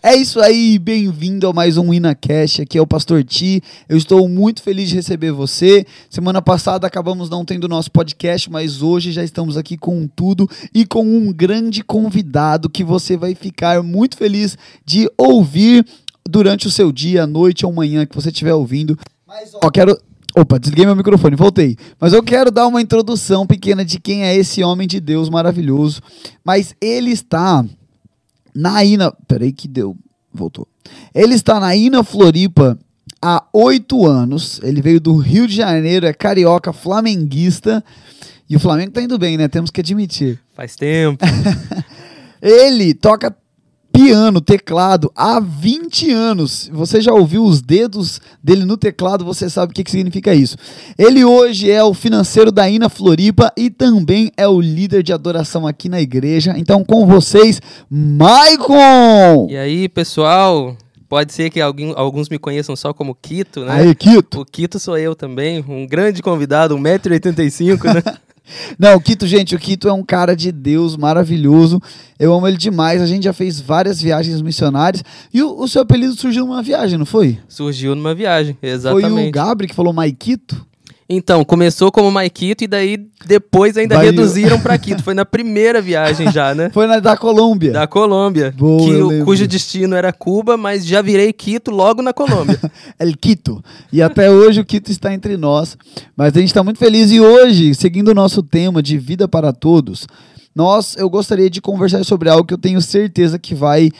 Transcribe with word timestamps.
É 0.00 0.14
isso 0.14 0.40
aí, 0.40 0.78
bem-vindo 0.78 1.48
a 1.48 1.52
mais 1.52 1.76
um 1.76 1.92
InaCast. 1.92 2.62
Aqui 2.62 2.78
é 2.78 2.80
o 2.80 2.86
Pastor 2.86 3.24
Ti. 3.24 3.60
Eu 3.88 3.98
estou 3.98 4.28
muito 4.28 4.62
feliz 4.62 4.88
de 4.88 4.94
receber 4.94 5.32
você. 5.32 5.84
Semana 6.08 6.40
passada 6.40 6.86
acabamos 6.86 7.28
não 7.28 7.44
tendo 7.44 7.66
nosso 7.66 7.90
podcast, 7.90 8.48
mas 8.48 8.80
hoje 8.80 9.10
já 9.10 9.24
estamos 9.24 9.56
aqui 9.56 9.76
com 9.76 10.06
tudo 10.06 10.48
e 10.72 10.86
com 10.86 11.04
um 11.04 11.32
grande 11.32 11.82
convidado 11.82 12.70
que 12.70 12.84
você 12.84 13.16
vai 13.16 13.34
ficar 13.34 13.82
muito 13.82 14.16
feliz 14.16 14.56
de 14.86 15.10
ouvir 15.18 15.84
durante 16.28 16.68
o 16.68 16.70
seu 16.70 16.92
dia, 16.92 17.26
noite 17.26 17.66
ou 17.66 17.72
manhã 17.72 18.06
que 18.06 18.14
você 18.14 18.28
estiver 18.28 18.54
ouvindo. 18.54 18.96
Mas 19.26 19.52
ó, 19.54 19.68
quero 19.68 19.98
Opa, 20.36 20.60
desliguei 20.60 20.86
meu 20.86 20.94
microfone, 20.94 21.34
voltei. 21.34 21.76
Mas 21.98 22.12
eu 22.12 22.22
quero 22.22 22.52
dar 22.52 22.68
uma 22.68 22.80
introdução 22.80 23.44
pequena 23.44 23.84
de 23.84 23.98
quem 23.98 24.22
é 24.22 24.36
esse 24.36 24.62
homem 24.62 24.86
de 24.86 25.00
Deus 25.00 25.28
maravilhoso. 25.28 26.00
Mas 26.44 26.76
ele 26.80 27.10
está 27.10 27.64
na 28.54 28.84
Ina. 28.84 29.12
Peraí, 29.26 29.52
que 29.52 29.68
deu. 29.68 29.96
Voltou. 30.32 30.68
Ele 31.14 31.34
está 31.34 31.58
na 31.58 31.74
Ina 31.74 32.02
Floripa 32.04 32.78
há 33.20 33.44
oito 33.52 34.06
anos. 34.06 34.60
Ele 34.62 34.80
veio 34.82 35.00
do 35.00 35.16
Rio 35.16 35.46
de 35.46 35.56
Janeiro, 35.56 36.06
é 36.06 36.12
carioca, 36.12 36.72
flamenguista. 36.72 37.84
E 38.48 38.56
o 38.56 38.60
Flamengo 38.60 38.92
tá 38.92 39.02
indo 39.02 39.18
bem, 39.18 39.36
né? 39.36 39.48
Temos 39.48 39.70
que 39.70 39.80
admitir. 39.80 40.40
Faz 40.54 40.74
tempo. 40.74 41.24
Ele 42.40 42.94
toca 42.94 43.34
piano, 43.92 44.40
teclado 44.40 45.10
há 45.14 45.40
20 45.40 46.10
anos. 46.10 46.70
Você 46.72 47.00
já 47.00 47.12
ouviu 47.12 47.44
os 47.44 47.60
dedos 47.60 48.20
dele 48.42 48.64
no 48.64 48.76
teclado, 48.76 49.24
você 49.24 49.50
sabe 49.50 49.72
o 49.72 49.74
que, 49.74 49.84
que 49.84 49.90
significa 49.90 50.34
isso. 50.34 50.56
Ele 50.96 51.24
hoje 51.24 51.70
é 51.70 51.82
o 51.82 51.94
financeiro 51.94 52.52
da 52.52 52.68
Ina 52.68 52.88
Floripa 52.88 53.52
e 53.56 53.70
também 53.70 54.30
é 54.36 54.46
o 54.46 54.60
líder 54.60 55.02
de 55.02 55.12
adoração 55.12 55.66
aqui 55.66 55.88
na 55.88 56.00
igreja. 56.00 56.54
Então, 56.56 56.84
com 56.84 57.06
vocês, 57.06 57.60
Maicon! 57.90 59.48
E 59.50 59.56
aí, 59.56 59.88
pessoal? 59.88 60.76
Pode 61.08 61.32
ser 61.32 61.48
que 61.48 61.60
alguém, 61.60 61.94
alguns 61.96 62.28
me 62.28 62.38
conheçam 62.38 62.76
só 62.76 62.92
como 62.92 63.14
Quito, 63.14 63.64
né? 63.64 63.72
Aí, 63.72 63.94
Quito. 63.94 64.42
O 64.42 64.44
Quito 64.44 64.78
sou 64.78 64.98
eu 64.98 65.14
também, 65.14 65.64
um 65.66 65.86
grande 65.86 66.22
convidado, 66.22 66.76
1,85m, 66.76 67.94
né? 67.94 68.02
Não, 68.78 68.96
o 68.96 69.00
Quito, 69.00 69.26
gente, 69.26 69.54
o 69.54 69.58
Quito 69.58 69.88
é 69.88 69.92
um 69.92 70.02
cara 70.02 70.34
de 70.34 70.50
Deus 70.52 70.96
maravilhoso. 70.96 71.80
Eu 72.18 72.32
amo 72.34 72.46
ele 72.48 72.56
demais. 72.56 73.00
A 73.00 73.06
gente 73.06 73.24
já 73.24 73.32
fez 73.32 73.60
várias 73.60 74.00
viagens 74.00 74.40
missionárias. 74.42 75.02
E 75.32 75.42
o, 75.42 75.60
o 75.60 75.68
seu 75.68 75.82
apelido 75.82 76.14
surgiu 76.14 76.44
numa 76.46 76.62
viagem, 76.62 76.98
não 76.98 77.06
foi? 77.06 77.38
Surgiu 77.48 77.94
numa 77.94 78.14
viagem, 78.14 78.56
exatamente. 78.62 79.10
Foi 79.12 79.28
o 79.28 79.30
Gabri 79.30 79.68
que 79.68 79.74
falou 79.74 79.92
Maiquito? 79.92 80.66
Então, 81.10 81.42
começou 81.42 81.90
como 81.90 82.10
Maiquito 82.10 82.64
e 82.64 82.66
daí 82.66 83.08
depois 83.26 83.78
ainda 83.78 83.96
Vai 83.96 84.06
reduziram 84.06 84.60
para 84.60 84.76
Quito. 84.78 85.02
Foi 85.02 85.14
na 85.14 85.24
primeira 85.24 85.80
viagem 85.80 86.30
já, 86.30 86.54
né? 86.54 86.68
Foi 86.70 86.86
na 86.86 87.00
da 87.00 87.16
Colômbia. 87.16 87.72
Da 87.72 87.86
Colômbia. 87.86 88.52
Boa, 88.54 89.10
que, 89.10 89.24
cujo 89.24 89.48
destino 89.48 89.96
era 89.96 90.12
Cuba, 90.12 90.58
mas 90.58 90.84
já 90.84 91.00
virei 91.00 91.32
Quito 91.32 91.70
logo 91.70 92.02
na 92.02 92.12
Colômbia. 92.12 92.60
El 93.00 93.16
Quito. 93.16 93.64
E 93.90 94.02
até 94.02 94.30
hoje 94.30 94.60
o 94.60 94.64
Quito 94.66 94.90
está 94.90 95.14
entre 95.14 95.38
nós. 95.38 95.78
Mas 96.14 96.36
a 96.36 96.40
gente 96.40 96.48
está 96.48 96.62
muito 96.62 96.78
feliz. 96.78 97.10
E 97.10 97.18
hoje, 97.18 97.74
seguindo 97.74 98.08
o 98.08 98.14
nosso 98.14 98.42
tema 98.42 98.82
de 98.82 98.98
vida 98.98 99.26
para 99.26 99.50
todos, 99.50 100.06
nós 100.54 100.94
eu 100.98 101.08
gostaria 101.08 101.48
de 101.48 101.62
conversar 101.62 102.04
sobre 102.04 102.28
algo 102.28 102.44
que 102.44 102.52
eu 102.52 102.58
tenho 102.58 102.82
certeza 102.82 103.38
que 103.38 103.54
vai 103.54 103.90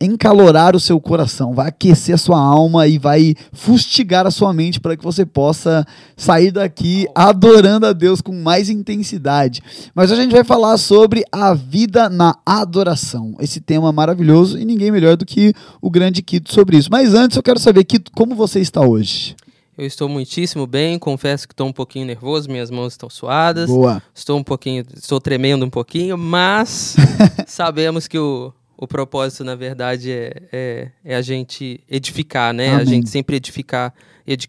encalorar 0.00 0.74
o 0.74 0.80
seu 0.80 0.98
coração, 0.98 1.52
vai 1.52 1.68
aquecer 1.68 2.14
a 2.14 2.18
sua 2.18 2.38
alma 2.38 2.86
e 2.86 2.98
vai 2.98 3.34
fustigar 3.52 4.26
a 4.26 4.30
sua 4.30 4.52
mente 4.52 4.80
para 4.80 4.96
que 4.96 5.04
você 5.04 5.26
possa 5.26 5.86
sair 6.16 6.50
daqui 6.50 7.06
adorando 7.14 7.86
a 7.86 7.92
Deus 7.92 8.22
com 8.22 8.32
mais 8.32 8.70
intensidade. 8.70 9.60
Mas 9.94 10.10
hoje 10.10 10.20
a 10.20 10.24
gente 10.24 10.32
vai 10.32 10.44
falar 10.44 10.78
sobre 10.78 11.22
a 11.30 11.52
vida 11.52 12.08
na 12.08 12.34
adoração. 12.46 13.34
Esse 13.40 13.60
tema 13.60 13.92
maravilhoso 13.92 14.58
e 14.58 14.64
ninguém 14.64 14.90
melhor 14.90 15.16
do 15.16 15.26
que 15.26 15.52
o 15.82 15.90
grande 15.90 16.22
Quito 16.22 16.52
sobre 16.52 16.78
isso. 16.78 16.88
Mas 16.90 17.12
antes 17.12 17.36
eu 17.36 17.42
quero 17.42 17.58
saber, 17.58 17.84
Quito, 17.84 18.10
como 18.12 18.34
você 18.34 18.60
está 18.60 18.80
hoje? 18.80 19.36
Eu 19.76 19.86
estou 19.86 20.08
muitíssimo 20.08 20.66
bem, 20.66 20.98
confesso 20.98 21.48
que 21.48 21.54
estou 21.54 21.66
um 21.66 21.72
pouquinho 21.72 22.04
nervoso, 22.04 22.50
minhas 22.50 22.70
mãos 22.70 22.92
estão 22.92 23.08
suadas. 23.08 23.68
Boa. 23.68 24.02
Estou 24.14 24.38
um 24.38 24.42
pouquinho, 24.42 24.84
estou 24.94 25.20
tremendo 25.20 25.64
um 25.64 25.70
pouquinho, 25.70 26.18
mas 26.18 26.96
sabemos 27.46 28.06
que 28.06 28.18
o, 28.18 28.52
o 28.80 28.88
propósito, 28.88 29.44
na 29.44 29.54
verdade, 29.54 30.10
é, 30.10 30.42
é, 30.50 30.88
é 31.04 31.14
a 31.14 31.20
gente 31.20 31.80
edificar, 31.86 32.54
né? 32.54 32.70
Amém. 32.70 32.80
A 32.80 32.84
gente 32.86 33.10
sempre 33.10 33.36
edificar, 33.36 33.92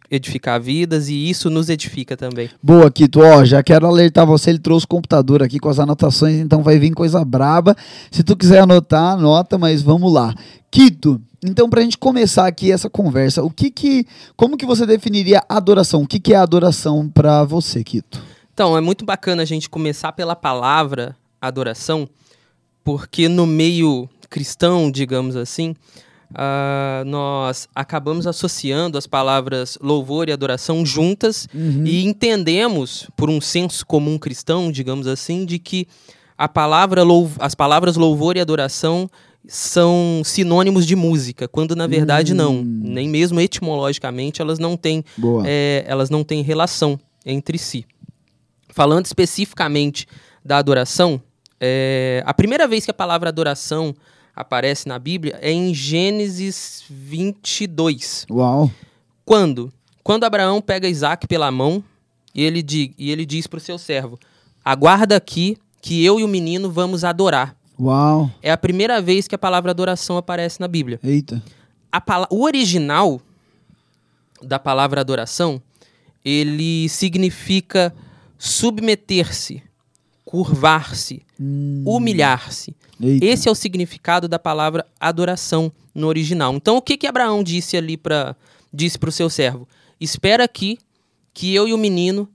edificar 0.09 0.61
vidas 0.61 1.09
e 1.09 1.29
isso 1.29 1.49
nos 1.49 1.67
edifica 1.67 2.15
também. 2.15 2.49
Boa, 2.63 2.89
Kito. 2.89 3.19
Ó, 3.19 3.43
já 3.43 3.61
quero 3.61 3.85
alertar 3.85 4.25
você, 4.25 4.51
ele 4.51 4.59
trouxe 4.59 4.85
o 4.85 4.87
computador 4.87 5.43
aqui 5.43 5.59
com 5.59 5.67
as 5.67 5.79
anotações, 5.79 6.35
então 6.35 6.63
vai 6.63 6.79
vir 6.79 6.93
coisa 6.93 7.25
braba. 7.25 7.75
Se 8.09 8.23
tu 8.23 8.37
quiser 8.37 8.61
anotar, 8.61 9.15
anota, 9.15 9.57
mas 9.57 9.81
vamos 9.81 10.13
lá. 10.13 10.33
Kito, 10.71 11.21
então 11.43 11.69
para 11.69 11.81
a 11.81 11.83
gente 11.83 11.97
começar 11.97 12.47
aqui 12.47 12.71
essa 12.71 12.89
conversa, 12.89 13.43
o 13.43 13.49
que 13.49 13.69
que, 13.69 14.07
como 14.37 14.55
que 14.55 14.65
você 14.65 14.85
definiria 14.85 15.43
adoração? 15.49 16.03
O 16.03 16.07
que 16.07 16.21
que 16.21 16.33
é 16.33 16.37
adoração 16.37 17.09
para 17.09 17.43
você, 17.43 17.83
Kito? 17.83 18.23
Então, 18.53 18.77
é 18.77 18.81
muito 18.81 19.03
bacana 19.03 19.41
a 19.41 19.45
gente 19.45 19.69
começar 19.69 20.11
pela 20.11 20.35
palavra 20.35 21.17
adoração, 21.41 22.07
porque 22.83 23.27
no 23.27 23.47
meio 23.47 24.07
cristão, 24.31 24.89
digamos 24.89 25.35
assim, 25.35 25.75
uh, 26.31 27.05
nós 27.05 27.67
acabamos 27.75 28.25
associando 28.25 28.97
as 28.97 29.05
palavras 29.05 29.77
louvor 29.81 30.29
e 30.29 30.31
adoração 30.31 30.85
juntas 30.85 31.47
uhum. 31.53 31.83
e 31.85 32.03
entendemos, 32.05 33.09
por 33.17 33.29
um 33.29 33.41
senso 33.41 33.85
comum 33.85 34.17
cristão, 34.17 34.71
digamos 34.71 35.05
assim, 35.05 35.45
de 35.45 35.59
que 35.59 35.85
a 36.37 36.47
palavra 36.47 37.03
as 37.39 37.53
palavras 37.53 37.97
louvor 37.97 38.37
e 38.37 38.39
adoração 38.39 39.09
são 39.47 40.21
sinônimos 40.23 40.87
de 40.87 40.95
música, 40.95 41.47
quando 41.47 41.75
na 41.75 41.87
verdade 41.87 42.33
não. 42.33 42.57
Hum. 42.57 42.81
Nem 42.83 43.09
mesmo 43.09 43.39
etimologicamente 43.39 44.41
elas 44.41 44.59
não 44.59 44.77
têm, 44.77 45.03
é, 45.45 45.83
elas 45.87 46.09
não 46.09 46.23
têm 46.23 46.41
relação 46.41 46.99
entre 47.25 47.57
si. 47.57 47.85
Falando 48.69 49.05
especificamente 49.05 50.07
da 50.45 50.57
adoração, 50.57 51.21
é, 51.59 52.23
a 52.25 52.33
primeira 52.33 52.67
vez 52.67 52.85
que 52.85 52.91
a 52.91 52.93
palavra 52.93 53.29
adoração 53.29 53.93
aparece 54.35 54.87
na 54.87 54.97
Bíblia 54.97 55.37
é 55.41 55.51
em 55.51 55.73
Gênesis 55.73 56.83
22. 56.89 58.25
Uau! 58.29 58.71
Quando? 59.25 59.71
Quando 60.03 60.23
Abraão 60.23 60.61
pega 60.61 60.87
Isaac 60.87 61.27
pela 61.27 61.51
mão 61.51 61.83
e 62.33 62.41
ele, 62.43 62.61
di 62.61 62.93
e 62.97 63.11
ele 63.11 63.25
diz 63.25 63.47
para 63.47 63.57
o 63.57 63.61
seu 63.61 63.77
servo: 63.77 64.19
Aguarda 64.63 65.15
aqui 65.15 65.57
que 65.81 66.03
eu 66.03 66.19
e 66.19 66.23
o 66.23 66.27
menino 66.27 66.71
vamos 66.71 67.03
adorar. 67.03 67.55
Uau! 67.79 68.29
É 68.41 68.51
a 68.51 68.57
primeira 68.57 69.01
vez 69.01 69.27
que 69.27 69.35
a 69.35 69.39
palavra 69.39 69.71
adoração 69.71 70.17
aparece 70.17 70.59
na 70.59 70.67
Bíblia. 70.67 70.99
Eita! 71.03 71.41
o 72.29 72.43
original 72.43 73.19
da 74.41 74.57
palavra 74.57 75.01
adoração 75.01 75.61
ele 76.23 76.87
significa 76.87 77.93
submeter-se, 78.37 79.61
curvar-se, 80.23 81.21
hum. 81.39 81.83
humilhar-se. 81.85 82.75
Esse 83.01 83.47
é 83.47 83.51
o 83.51 83.55
significado 83.55 84.27
da 84.27 84.37
palavra 84.37 84.85
adoração 84.99 85.71
no 85.93 86.07
original. 86.07 86.53
Então, 86.53 86.77
o 86.77 86.81
que 86.81 86.97
que 86.97 87.07
Abraão 87.07 87.43
disse 87.43 87.75
ali 87.75 87.97
para 87.97 88.35
disse 88.73 88.97
para 88.97 89.09
o 89.09 89.11
seu 89.11 89.29
servo? 89.29 89.67
Espera 89.99 90.43
aqui 90.43 90.77
que 91.33 91.53
eu 91.53 91.67
e 91.67 91.73
o 91.73 91.77
menino 91.77 92.27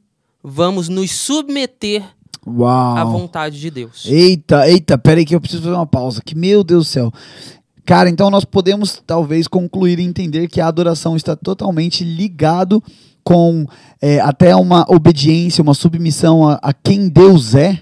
vamos 0.42 0.88
nos 0.88 1.10
submeter 1.10 2.04
Uau. 2.46 2.96
à 2.96 3.04
vontade 3.04 3.58
de 3.58 3.70
Deus. 3.70 4.04
Eita, 4.06 4.68
eita, 4.68 4.96
peraí 4.96 5.24
que 5.24 5.34
eu 5.34 5.40
preciso 5.40 5.62
fazer 5.62 5.74
uma 5.74 5.86
pausa. 5.86 6.22
Que 6.24 6.34
meu 6.34 6.62
Deus 6.62 6.86
do 6.86 6.90
céu. 6.90 7.12
Cara, 7.84 8.08
então 8.08 8.30
nós 8.30 8.44
podemos 8.44 9.02
talvez 9.06 9.46
concluir 9.46 9.98
e 9.98 10.02
entender 10.02 10.48
que 10.48 10.60
a 10.60 10.66
adoração 10.66 11.16
está 11.16 11.36
totalmente 11.36 12.04
ligado 12.04 12.82
com 13.22 13.66
é, 14.00 14.20
até 14.20 14.54
uma 14.54 14.84
obediência, 14.88 15.62
uma 15.62 15.74
submissão 15.74 16.48
a, 16.48 16.54
a 16.62 16.72
quem 16.72 17.08
Deus 17.08 17.54
é. 17.54 17.80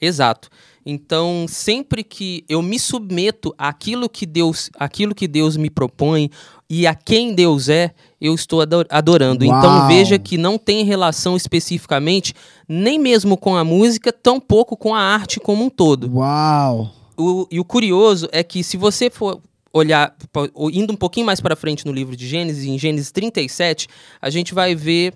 Exato. 0.00 0.48
Então, 0.90 1.44
sempre 1.46 2.02
que 2.02 2.46
eu 2.48 2.62
me 2.62 2.78
submeto 2.78 3.54
àquilo 3.58 4.08
que 4.08 4.24
Deus, 4.24 4.70
àquilo 4.78 5.14
que 5.14 5.28
Deus 5.28 5.54
me 5.54 5.68
propõe 5.68 6.30
e 6.66 6.86
a 6.86 6.94
quem 6.94 7.34
Deus 7.34 7.68
é, 7.68 7.92
eu 8.18 8.34
estou 8.34 8.62
adorando. 8.88 9.44
Então, 9.44 9.58
Uau. 9.58 9.76
Então, 9.76 9.88
veja 9.88 10.18
que 10.18 10.38
não 10.38 10.56
tem 10.56 10.86
relação 10.86 11.36
especificamente 11.36 12.32
nem 12.66 12.98
mesmo 12.98 13.36
com 13.36 13.54
a 13.54 13.62
música, 13.62 14.10
tampouco 14.10 14.78
com 14.78 14.94
a 14.94 15.00
arte 15.00 15.38
como 15.38 15.62
um 15.62 15.68
todo. 15.68 16.10
Uau! 16.10 16.90
O, 17.18 17.46
e 17.50 17.60
o 17.60 17.64
curioso 17.66 18.26
é 18.32 18.42
que 18.42 18.64
se 18.64 18.78
você 18.78 19.10
for 19.10 19.42
olhar, 19.70 20.16
indo 20.72 20.94
um 20.94 20.96
pouquinho 20.96 21.26
mais 21.26 21.38
para 21.38 21.54
frente 21.54 21.84
no 21.84 21.92
livro 21.92 22.16
de 22.16 22.26
Gênesis, 22.26 22.64
em 22.64 22.78
Gênesis 22.78 23.12
37, 23.12 23.88
a 24.22 24.30
gente 24.30 24.54
vai 24.54 24.74
ver 24.74 25.12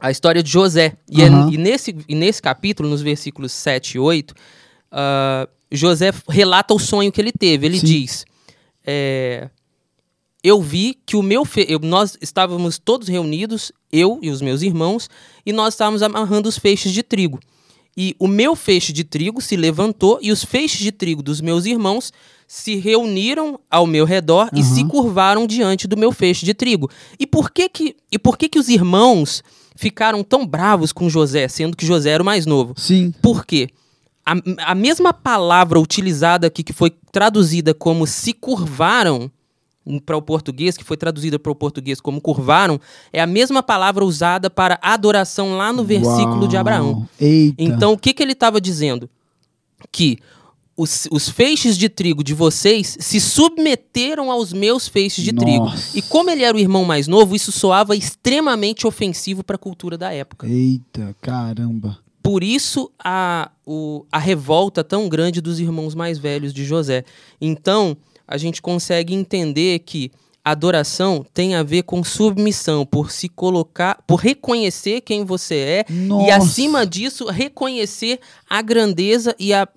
a 0.00 0.10
história 0.10 0.42
de 0.42 0.50
José. 0.50 0.96
E, 1.10 1.22
uhum. 1.22 1.48
é, 1.48 1.52
e, 1.52 1.58
nesse, 1.58 1.96
e 2.08 2.14
nesse 2.14 2.40
capítulo, 2.40 2.88
nos 2.88 3.02
versículos 3.02 3.52
7 3.52 3.96
e 3.96 3.98
8, 3.98 4.32
uh, 4.32 5.48
José 5.70 6.12
relata 6.28 6.74
o 6.74 6.78
sonho 6.78 7.12
que 7.12 7.20
ele 7.20 7.32
teve. 7.32 7.66
Ele 7.66 7.78
Sim. 7.80 7.86
diz: 7.86 8.24
é, 8.86 9.48
Eu 10.42 10.62
vi 10.62 10.96
que 11.04 11.16
o 11.16 11.22
meu. 11.22 11.46
Eu, 11.66 11.78
nós 11.80 12.16
estávamos 12.20 12.78
todos 12.78 13.08
reunidos, 13.08 13.72
eu 13.92 14.18
e 14.22 14.30
os 14.30 14.40
meus 14.40 14.62
irmãos, 14.62 15.08
e 15.44 15.52
nós 15.52 15.74
estávamos 15.74 16.02
amarrando 16.02 16.48
os 16.48 16.58
feixes 16.58 16.92
de 16.92 17.02
trigo. 17.02 17.40
E 17.96 18.14
o 18.16 18.28
meu 18.28 18.54
feixe 18.54 18.92
de 18.92 19.02
trigo 19.02 19.40
se 19.40 19.56
levantou 19.56 20.20
e 20.22 20.30
os 20.30 20.44
feixes 20.44 20.78
de 20.78 20.92
trigo 20.92 21.20
dos 21.20 21.40
meus 21.40 21.66
irmãos 21.66 22.12
se 22.46 22.76
reuniram 22.76 23.58
ao 23.68 23.88
meu 23.88 24.04
redor 24.04 24.48
uhum. 24.52 24.60
e 24.60 24.62
se 24.62 24.84
curvaram 24.84 25.48
diante 25.48 25.88
do 25.88 25.96
meu 25.96 26.12
feixe 26.12 26.46
de 26.46 26.54
trigo. 26.54 26.88
E 27.18 27.26
por 27.26 27.50
que 27.50 27.68
que, 27.68 27.96
e 28.10 28.16
por 28.16 28.38
que, 28.38 28.48
que 28.48 28.58
os 28.58 28.68
irmãos 28.68 29.42
ficaram 29.78 30.24
tão 30.24 30.44
bravos 30.44 30.90
com 30.92 31.08
José, 31.08 31.46
sendo 31.46 31.76
que 31.76 31.86
José 31.86 32.10
era 32.10 32.22
o 32.22 32.26
mais 32.26 32.44
novo? 32.44 32.74
Sim. 32.76 33.14
Por 33.22 33.46
quê? 33.46 33.68
A, 34.26 34.72
a 34.72 34.74
mesma 34.74 35.14
palavra 35.14 35.78
utilizada 35.78 36.48
aqui, 36.48 36.64
que 36.64 36.72
foi 36.72 36.92
traduzida 37.12 37.72
como 37.72 38.04
se 38.04 38.32
curvaram, 38.32 39.30
para 40.04 40.16
o 40.16 40.20
português, 40.20 40.76
que 40.76 40.82
foi 40.82 40.96
traduzida 40.96 41.38
para 41.38 41.52
o 41.52 41.54
português 41.54 42.00
como 42.00 42.20
curvaram, 42.20 42.80
é 43.12 43.22
a 43.22 43.26
mesma 43.26 43.62
palavra 43.62 44.04
usada 44.04 44.50
para 44.50 44.80
adoração 44.82 45.56
lá 45.56 45.72
no 45.72 45.84
versículo 45.84 46.40
Uau. 46.40 46.48
de 46.48 46.56
Abraão. 46.56 47.08
Eita. 47.18 47.62
Então, 47.62 47.92
o 47.92 47.98
que, 47.98 48.12
que 48.12 48.22
ele 48.22 48.32
estava 48.32 48.60
dizendo? 48.60 49.08
Que 49.92 50.18
os, 50.78 51.08
os, 51.10 51.28
feixes 51.28 51.76
de 51.76 51.88
trigo 51.88 52.22
de 52.22 52.32
vocês 52.32 52.96
se 53.00 53.20
submeteram 53.20 54.30
aos 54.30 54.52
meus 54.52 54.86
feixes 54.86 55.24
de 55.24 55.32
Nossa. 55.32 55.44
trigo. 55.44 55.68
E 55.92 56.00
como 56.00 56.30
ele 56.30 56.44
era 56.44 56.56
o 56.56 56.60
irmão 56.60 56.84
mais 56.84 57.08
novo, 57.08 57.34
isso 57.34 57.50
soava 57.50 57.96
extremamente 57.96 58.86
ofensivo 58.86 59.42
para 59.42 59.56
a 59.56 59.58
cultura 59.58 59.98
da 59.98 60.12
época. 60.12 60.46
Eita, 60.46 61.16
caramba. 61.20 61.98
Por 62.22 62.44
isso 62.44 62.90
a, 63.02 63.50
o, 63.66 64.06
a 64.12 64.18
revolta 64.18 64.84
tão 64.84 65.08
grande 65.08 65.40
dos 65.40 65.58
irmãos 65.58 65.96
mais 65.96 66.16
velhos 66.16 66.54
de 66.54 66.64
José. 66.64 67.04
Então, 67.40 67.96
a 68.26 68.38
gente 68.38 68.62
consegue 68.62 69.14
entender 69.14 69.80
que 69.80 70.12
adoração 70.50 71.24
tem 71.32 71.54
a 71.54 71.62
ver 71.62 71.82
com 71.82 72.02
submissão, 72.04 72.84
por 72.84 73.10
se 73.10 73.28
colocar, 73.28 73.98
por 74.06 74.16
reconhecer 74.16 75.00
quem 75.00 75.24
você 75.24 75.54
é 75.54 75.84
Nossa. 75.92 76.26
e 76.26 76.30
acima 76.30 76.86
disso 76.86 77.26
reconhecer 77.26 78.20
a 78.48 78.62
grandeza 78.62 79.34
e 79.38 79.52
a, 79.52 79.68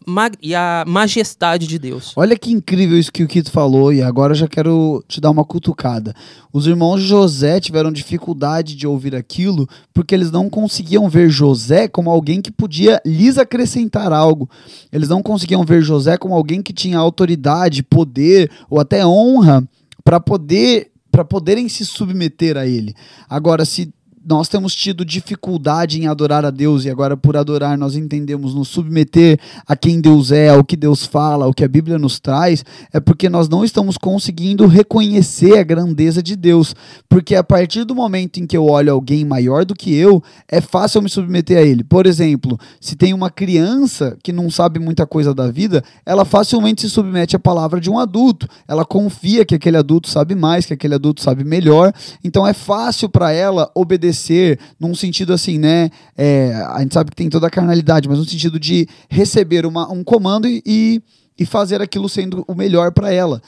e 0.41 0.55
a 0.55 0.83
majestade 0.87 1.67
de 1.67 1.77
Deus. 1.77 2.13
Olha 2.15 2.37
que 2.37 2.51
incrível 2.51 2.97
isso 2.97 3.11
que 3.11 3.23
o 3.23 3.27
Kito 3.27 3.51
falou 3.51 3.91
e 3.91 4.01
agora 4.01 4.31
eu 4.31 4.37
já 4.37 4.47
quero 4.47 5.03
te 5.07 5.19
dar 5.19 5.29
uma 5.29 5.43
cutucada. 5.43 6.15
Os 6.53 6.67
irmãos 6.67 7.01
de 7.01 7.07
José 7.07 7.59
tiveram 7.59 7.91
dificuldade 7.91 8.75
de 8.75 8.87
ouvir 8.87 9.15
aquilo 9.15 9.67
porque 9.93 10.13
eles 10.13 10.31
não 10.31 10.49
conseguiam 10.49 11.09
ver 11.09 11.29
José 11.29 11.87
como 11.87 12.09
alguém 12.09 12.41
que 12.41 12.51
podia 12.51 13.01
lhes 13.05 13.37
acrescentar 13.37 14.11
algo. 14.11 14.49
Eles 14.91 15.09
não 15.09 15.21
conseguiam 15.21 15.63
ver 15.63 15.81
José 15.81 16.17
como 16.17 16.33
alguém 16.33 16.61
que 16.61 16.73
tinha 16.73 16.97
autoridade, 16.97 17.83
poder 17.83 18.49
ou 18.69 18.79
até 18.79 19.05
honra 19.05 19.67
para 20.03 20.19
poder 20.19 20.91
para 21.11 21.25
poderem 21.25 21.67
se 21.67 21.85
submeter 21.85 22.55
a 22.55 22.65
ele. 22.65 22.95
Agora, 23.29 23.65
se 23.65 23.93
nós 24.23 24.47
temos 24.47 24.75
tido 24.75 25.03
dificuldade 25.03 25.99
em 25.99 26.07
adorar 26.07 26.45
a 26.45 26.51
Deus 26.51 26.85
e 26.85 26.89
agora 26.89 27.17
por 27.17 27.35
adorar 27.35 27.77
nós 27.77 27.95
entendemos 27.95 28.53
nos 28.53 28.67
submeter 28.67 29.39
a 29.65 29.75
quem 29.75 29.99
Deus 29.99 30.31
é, 30.31 30.49
ao 30.49 30.63
que 30.63 30.75
Deus 30.75 31.05
fala, 31.05 31.45
ao 31.45 31.53
que 31.53 31.63
a 31.63 31.67
Bíblia 31.67 31.97
nos 31.97 32.19
traz, 32.19 32.63
é 32.93 32.99
porque 32.99 33.29
nós 33.29 33.49
não 33.49 33.65
estamos 33.65 33.97
conseguindo 33.97 34.67
reconhecer 34.67 35.57
a 35.57 35.63
grandeza 35.63 36.21
de 36.21 36.35
Deus. 36.35 36.75
Porque 37.09 37.35
a 37.35 37.43
partir 37.43 37.83
do 37.83 37.95
momento 37.95 38.39
em 38.39 38.45
que 38.45 38.55
eu 38.55 38.65
olho 38.65 38.93
alguém 38.93 39.25
maior 39.25 39.65
do 39.65 39.73
que 39.73 39.93
eu, 39.93 40.21
é 40.47 40.61
fácil 40.61 40.99
eu 40.99 41.03
me 41.03 41.09
submeter 41.09 41.57
a 41.57 41.61
ele. 41.61 41.83
Por 41.83 42.05
exemplo, 42.05 42.59
se 42.79 42.95
tem 42.95 43.13
uma 43.13 43.29
criança 43.29 44.17
que 44.23 44.31
não 44.31 44.51
sabe 44.51 44.79
muita 44.79 45.07
coisa 45.07 45.33
da 45.33 45.49
vida, 45.49 45.83
ela 46.05 46.25
facilmente 46.25 46.81
se 46.81 46.89
submete 46.89 47.35
à 47.35 47.39
palavra 47.39 47.81
de 47.81 47.89
um 47.89 47.97
adulto. 47.97 48.47
Ela 48.67 48.85
confia 48.85 49.43
que 49.43 49.55
aquele 49.55 49.77
adulto 49.77 50.09
sabe 50.09 50.35
mais, 50.35 50.65
que 50.65 50.73
aquele 50.73 50.93
adulto 50.93 51.21
sabe 51.21 51.43
melhor. 51.43 51.91
Então 52.23 52.45
é 52.45 52.53
fácil 52.53 53.09
para 53.09 53.31
ela 53.31 53.71
obedecer 53.73 54.10
obedecer 54.11 54.59
num 54.79 54.93
sentido 54.93 55.33
assim, 55.33 55.57
né? 55.57 55.89
É, 56.17 56.53
a 56.67 56.81
gente 56.81 56.93
sabe 56.93 57.09
que 57.09 57.15
tem 57.15 57.29
toda 57.29 57.47
a 57.47 57.49
carnalidade, 57.49 58.07
mas 58.07 58.19
no 58.19 58.25
sentido 58.25 58.59
de 58.59 58.87
receber 59.09 59.65
uma, 59.65 59.91
um 59.91 60.03
comando 60.03 60.47
e, 60.47 61.01
e 61.39 61.45
fazer 61.45 61.81
aquilo 61.81 62.07
sendo 62.09 62.43
o 62.47 62.53
melhor 62.53 62.91
para 62.91 63.11
ela. 63.11 63.41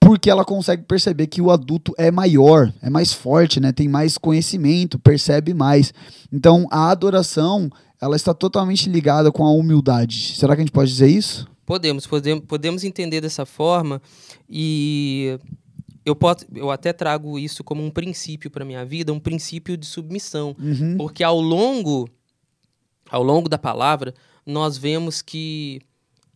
Porque 0.00 0.28
ela 0.28 0.44
consegue 0.44 0.82
perceber 0.82 1.28
que 1.28 1.40
o 1.40 1.50
adulto 1.50 1.94
é 1.96 2.10
maior, 2.10 2.70
é 2.82 2.90
mais 2.90 3.12
forte, 3.12 3.58
né? 3.58 3.72
Tem 3.72 3.88
mais 3.88 4.18
conhecimento, 4.18 4.98
percebe 4.98 5.54
mais. 5.54 5.94
Então 6.30 6.66
a 6.70 6.90
adoração 6.90 7.70
ela 8.00 8.16
está 8.16 8.34
totalmente 8.34 8.90
ligada 8.90 9.32
com 9.32 9.44
a 9.44 9.50
humildade. 9.50 10.34
Será 10.36 10.54
que 10.54 10.60
a 10.60 10.64
gente 10.64 10.72
pode 10.72 10.90
dizer 10.90 11.08
isso? 11.08 11.48
Podemos, 11.64 12.06
podemos, 12.06 12.44
podemos 12.44 12.84
entender 12.84 13.22
dessa 13.22 13.46
forma 13.46 14.02
e 14.50 15.38
eu, 16.04 16.14
posso, 16.14 16.44
eu 16.54 16.70
até 16.70 16.92
trago 16.92 17.38
isso 17.38 17.64
como 17.64 17.82
um 17.84 17.90
princípio 17.90 18.50
para 18.50 18.64
minha 18.64 18.84
vida, 18.84 19.12
um 19.12 19.20
princípio 19.20 19.76
de 19.76 19.86
submissão. 19.86 20.54
Uhum. 20.58 20.96
Porque 20.96 21.24
ao 21.24 21.40
longo, 21.40 22.08
ao 23.10 23.22
longo 23.22 23.48
da 23.48 23.58
palavra, 23.58 24.14
nós 24.46 24.76
vemos 24.76 25.22
que 25.22 25.80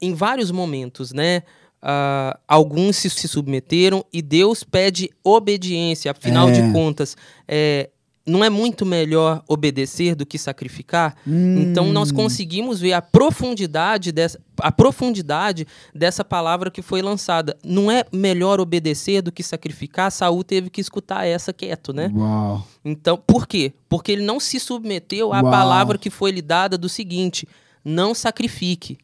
em 0.00 0.14
vários 0.14 0.50
momentos, 0.50 1.12
né? 1.12 1.42
Uh, 1.80 2.36
alguns 2.48 2.96
se, 2.96 3.08
se, 3.08 3.28
submeteram 3.28 4.04
e 4.12 4.20
Deus 4.20 4.64
pede 4.64 5.10
obediência. 5.22 6.10
Afinal 6.10 6.48
É. 6.48 6.52
de 6.52 6.72
contas, 6.72 7.16
é, 7.46 7.90
não 8.28 8.44
é 8.44 8.50
muito 8.50 8.84
melhor 8.86 9.42
obedecer 9.48 10.14
do 10.14 10.26
que 10.26 10.38
sacrificar? 10.38 11.16
Então 11.26 11.90
nós 11.92 12.10
Hum. 12.12 12.14
conseguimos 12.14 12.78
ver 12.80 12.92
a 12.92 13.02
profundidade 13.02 14.12
dessa, 14.12 14.38
a 14.60 14.70
profundidade 14.70 15.66
dessa 15.94 16.24
palavra 16.24 16.70
que 16.70 16.82
foi 16.82 17.00
lançada. 17.02 17.56
Não 17.64 17.90
é 17.90 18.04
melhor 18.12 18.60
obedecer 18.60 19.22
do 19.22 19.32
que 19.32 19.42
sacrificar? 19.42 20.10
Saul 20.12 20.44
teve 20.44 20.70
que 20.70 20.80
escutar 20.80 21.24
essa 21.26 21.52
quieto, 21.52 21.92
né? 21.92 22.10
Uau. 22.14 22.66
Então, 22.84 23.16
por 23.16 23.46
quê? 23.46 23.72
Porque 23.88 24.12
ele 24.12 24.22
não 24.22 24.38
se 24.38 24.60
submeteu 24.60 25.32
à 25.32 25.40
Uau. 25.40 25.50
palavra 25.50 25.96
que 25.98 26.10
foi 26.10 26.30
lhe 26.30 26.42
dada 26.42 26.76
do 26.78 26.88
seguinte: 26.88 27.48
não 27.84 28.14
sacrifique. 28.14 28.98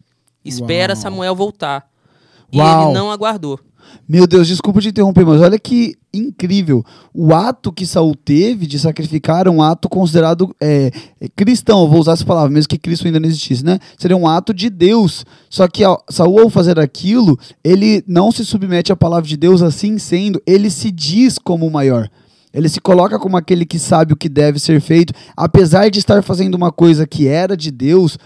Espera 0.44 0.92
Uau. 0.94 1.02
Samuel 1.02 1.34
voltar. 1.34 1.88
E 2.52 2.58
Uau. 2.58 2.84
ele 2.84 2.92
não 2.98 3.10
aguardou. 3.10 3.58
Meu 4.08 4.26
Deus, 4.26 4.46
desculpa 4.46 4.80
te 4.80 4.88
interromper, 4.88 5.24
mas 5.24 5.40
olha 5.40 5.58
que 5.58 5.96
incrível. 6.12 6.84
O 7.12 7.34
ato 7.34 7.72
que 7.72 7.86
Saul 7.86 8.14
teve 8.14 8.66
de 8.66 8.78
sacrificar 8.78 9.40
era 9.40 9.50
um 9.50 9.62
ato 9.62 9.88
considerado 9.88 10.54
é, 10.60 10.90
é, 11.20 11.28
cristão, 11.28 11.88
vou 11.88 12.00
usar 12.00 12.12
essa 12.12 12.24
palavra, 12.24 12.50
mesmo 12.50 12.68
que 12.68 12.78
Cristo 12.78 13.06
ainda 13.06 13.18
não 13.18 13.28
existisse, 13.28 13.64
né? 13.64 13.78
Seria 13.98 14.16
um 14.16 14.28
ato 14.28 14.54
de 14.54 14.70
Deus. 14.70 15.24
Só 15.50 15.66
que 15.66 15.82
Saul, 16.10 16.40
ao 16.40 16.50
fazer 16.50 16.78
aquilo, 16.78 17.38
ele 17.62 18.04
não 18.06 18.30
se 18.30 18.44
submete 18.44 18.92
à 18.92 18.96
palavra 18.96 19.28
de 19.28 19.36
Deus, 19.36 19.62
assim 19.62 19.98
sendo, 19.98 20.40
ele 20.46 20.70
se 20.70 20.90
diz 20.90 21.38
como 21.38 21.66
o 21.66 21.70
maior. 21.70 22.08
Ele 22.52 22.68
se 22.68 22.80
coloca 22.80 23.18
como 23.18 23.36
aquele 23.36 23.66
que 23.66 23.80
sabe 23.80 24.12
o 24.12 24.16
que 24.16 24.28
deve 24.28 24.60
ser 24.60 24.80
feito, 24.80 25.12
apesar 25.36 25.90
de 25.90 25.98
estar 25.98 26.22
fazendo 26.22 26.54
uma 26.54 26.70
coisa 26.70 27.04
que 27.04 27.26
era 27.26 27.56
de 27.56 27.72
Deus, 27.72 28.16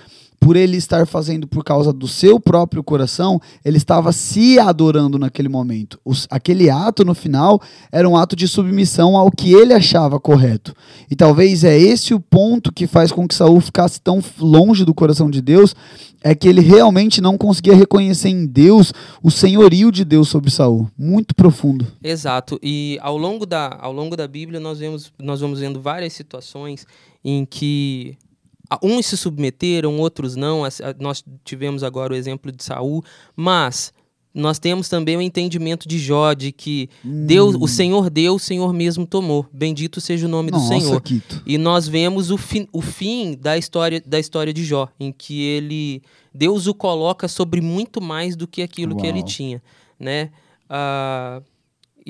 por 0.40 0.56
ele 0.56 0.76
estar 0.76 1.06
fazendo 1.06 1.46
por 1.46 1.64
causa 1.64 1.92
do 1.92 2.06
seu 2.06 2.38
próprio 2.38 2.82
coração, 2.82 3.40
ele 3.64 3.76
estava 3.76 4.12
se 4.12 4.58
adorando 4.58 5.18
naquele 5.18 5.48
momento. 5.48 5.98
Os, 6.04 6.26
aquele 6.30 6.70
ato 6.70 7.04
no 7.04 7.14
final 7.14 7.60
era 7.90 8.08
um 8.08 8.16
ato 8.16 8.36
de 8.36 8.46
submissão 8.46 9.16
ao 9.16 9.30
que 9.30 9.52
ele 9.52 9.72
achava 9.72 10.20
correto. 10.20 10.74
E 11.10 11.16
talvez 11.16 11.64
é 11.64 11.76
esse 11.76 12.14
o 12.14 12.20
ponto 12.20 12.72
que 12.72 12.86
faz 12.86 13.10
com 13.10 13.26
que 13.26 13.34
Saul 13.34 13.60
ficasse 13.60 14.00
tão 14.00 14.22
longe 14.38 14.84
do 14.84 14.94
coração 14.94 15.30
de 15.30 15.42
Deus, 15.42 15.74
é 16.22 16.34
que 16.34 16.48
ele 16.48 16.60
realmente 16.60 17.20
não 17.20 17.38
conseguia 17.38 17.74
reconhecer 17.74 18.28
em 18.28 18.46
Deus 18.46 18.92
o 19.22 19.30
senhorio 19.30 19.92
de 19.92 20.04
Deus 20.04 20.28
sobre 20.28 20.50
Saul. 20.50 20.90
Muito 20.98 21.34
profundo. 21.34 21.86
Exato. 22.02 22.58
E 22.62 22.98
ao 23.00 23.16
longo 23.16 23.46
da, 23.46 23.76
ao 23.80 23.92
longo 23.92 24.16
da 24.16 24.26
Bíblia 24.26 24.58
nós 24.58 24.78
vemos, 24.78 25.12
nós 25.18 25.40
vamos 25.40 25.60
vendo 25.60 25.80
várias 25.80 26.12
situações 26.12 26.86
em 27.24 27.44
que 27.44 28.16
uns 28.82 29.06
se 29.06 29.16
submeteram, 29.16 29.98
outros 29.98 30.36
não. 30.36 30.62
Nós 30.98 31.24
tivemos 31.44 31.82
agora 31.82 32.12
o 32.12 32.16
exemplo 32.16 32.52
de 32.52 32.62
Saul, 32.62 33.02
mas 33.34 33.92
nós 34.34 34.58
temos 34.58 34.88
também 34.88 35.16
o 35.16 35.22
entendimento 35.22 35.88
de 35.88 35.98
Jó 35.98 36.32
de 36.32 36.52
que 36.52 36.88
Deus, 37.02 37.56
o 37.58 37.66
Senhor 37.66 38.08
deu, 38.10 38.34
o 38.34 38.38
Senhor 38.38 38.72
mesmo 38.72 39.06
tomou. 39.06 39.46
Bendito 39.52 40.00
seja 40.00 40.26
o 40.26 40.28
nome 40.28 40.50
do 40.50 40.58
Nossa, 40.58 40.78
Senhor. 40.78 41.00
Quito. 41.00 41.42
E 41.46 41.58
nós 41.58 41.88
vemos 41.88 42.30
o 42.30 42.36
fim, 42.36 42.68
o 42.72 42.80
fim 42.80 43.34
da 43.34 43.56
história 43.56 44.02
da 44.04 44.18
história 44.18 44.52
de 44.52 44.64
Jó, 44.64 44.88
em 45.00 45.10
que 45.10 45.42
ele 45.42 46.02
Deus 46.32 46.66
o 46.66 46.74
coloca 46.74 47.26
sobre 47.26 47.60
muito 47.60 48.00
mais 48.00 48.36
do 48.36 48.46
que 48.46 48.62
aquilo 48.62 48.96
que 48.96 49.06
ele 49.06 49.20
Uau. 49.20 49.28
tinha, 49.28 49.62
né? 49.98 50.30
Ah, 50.68 51.42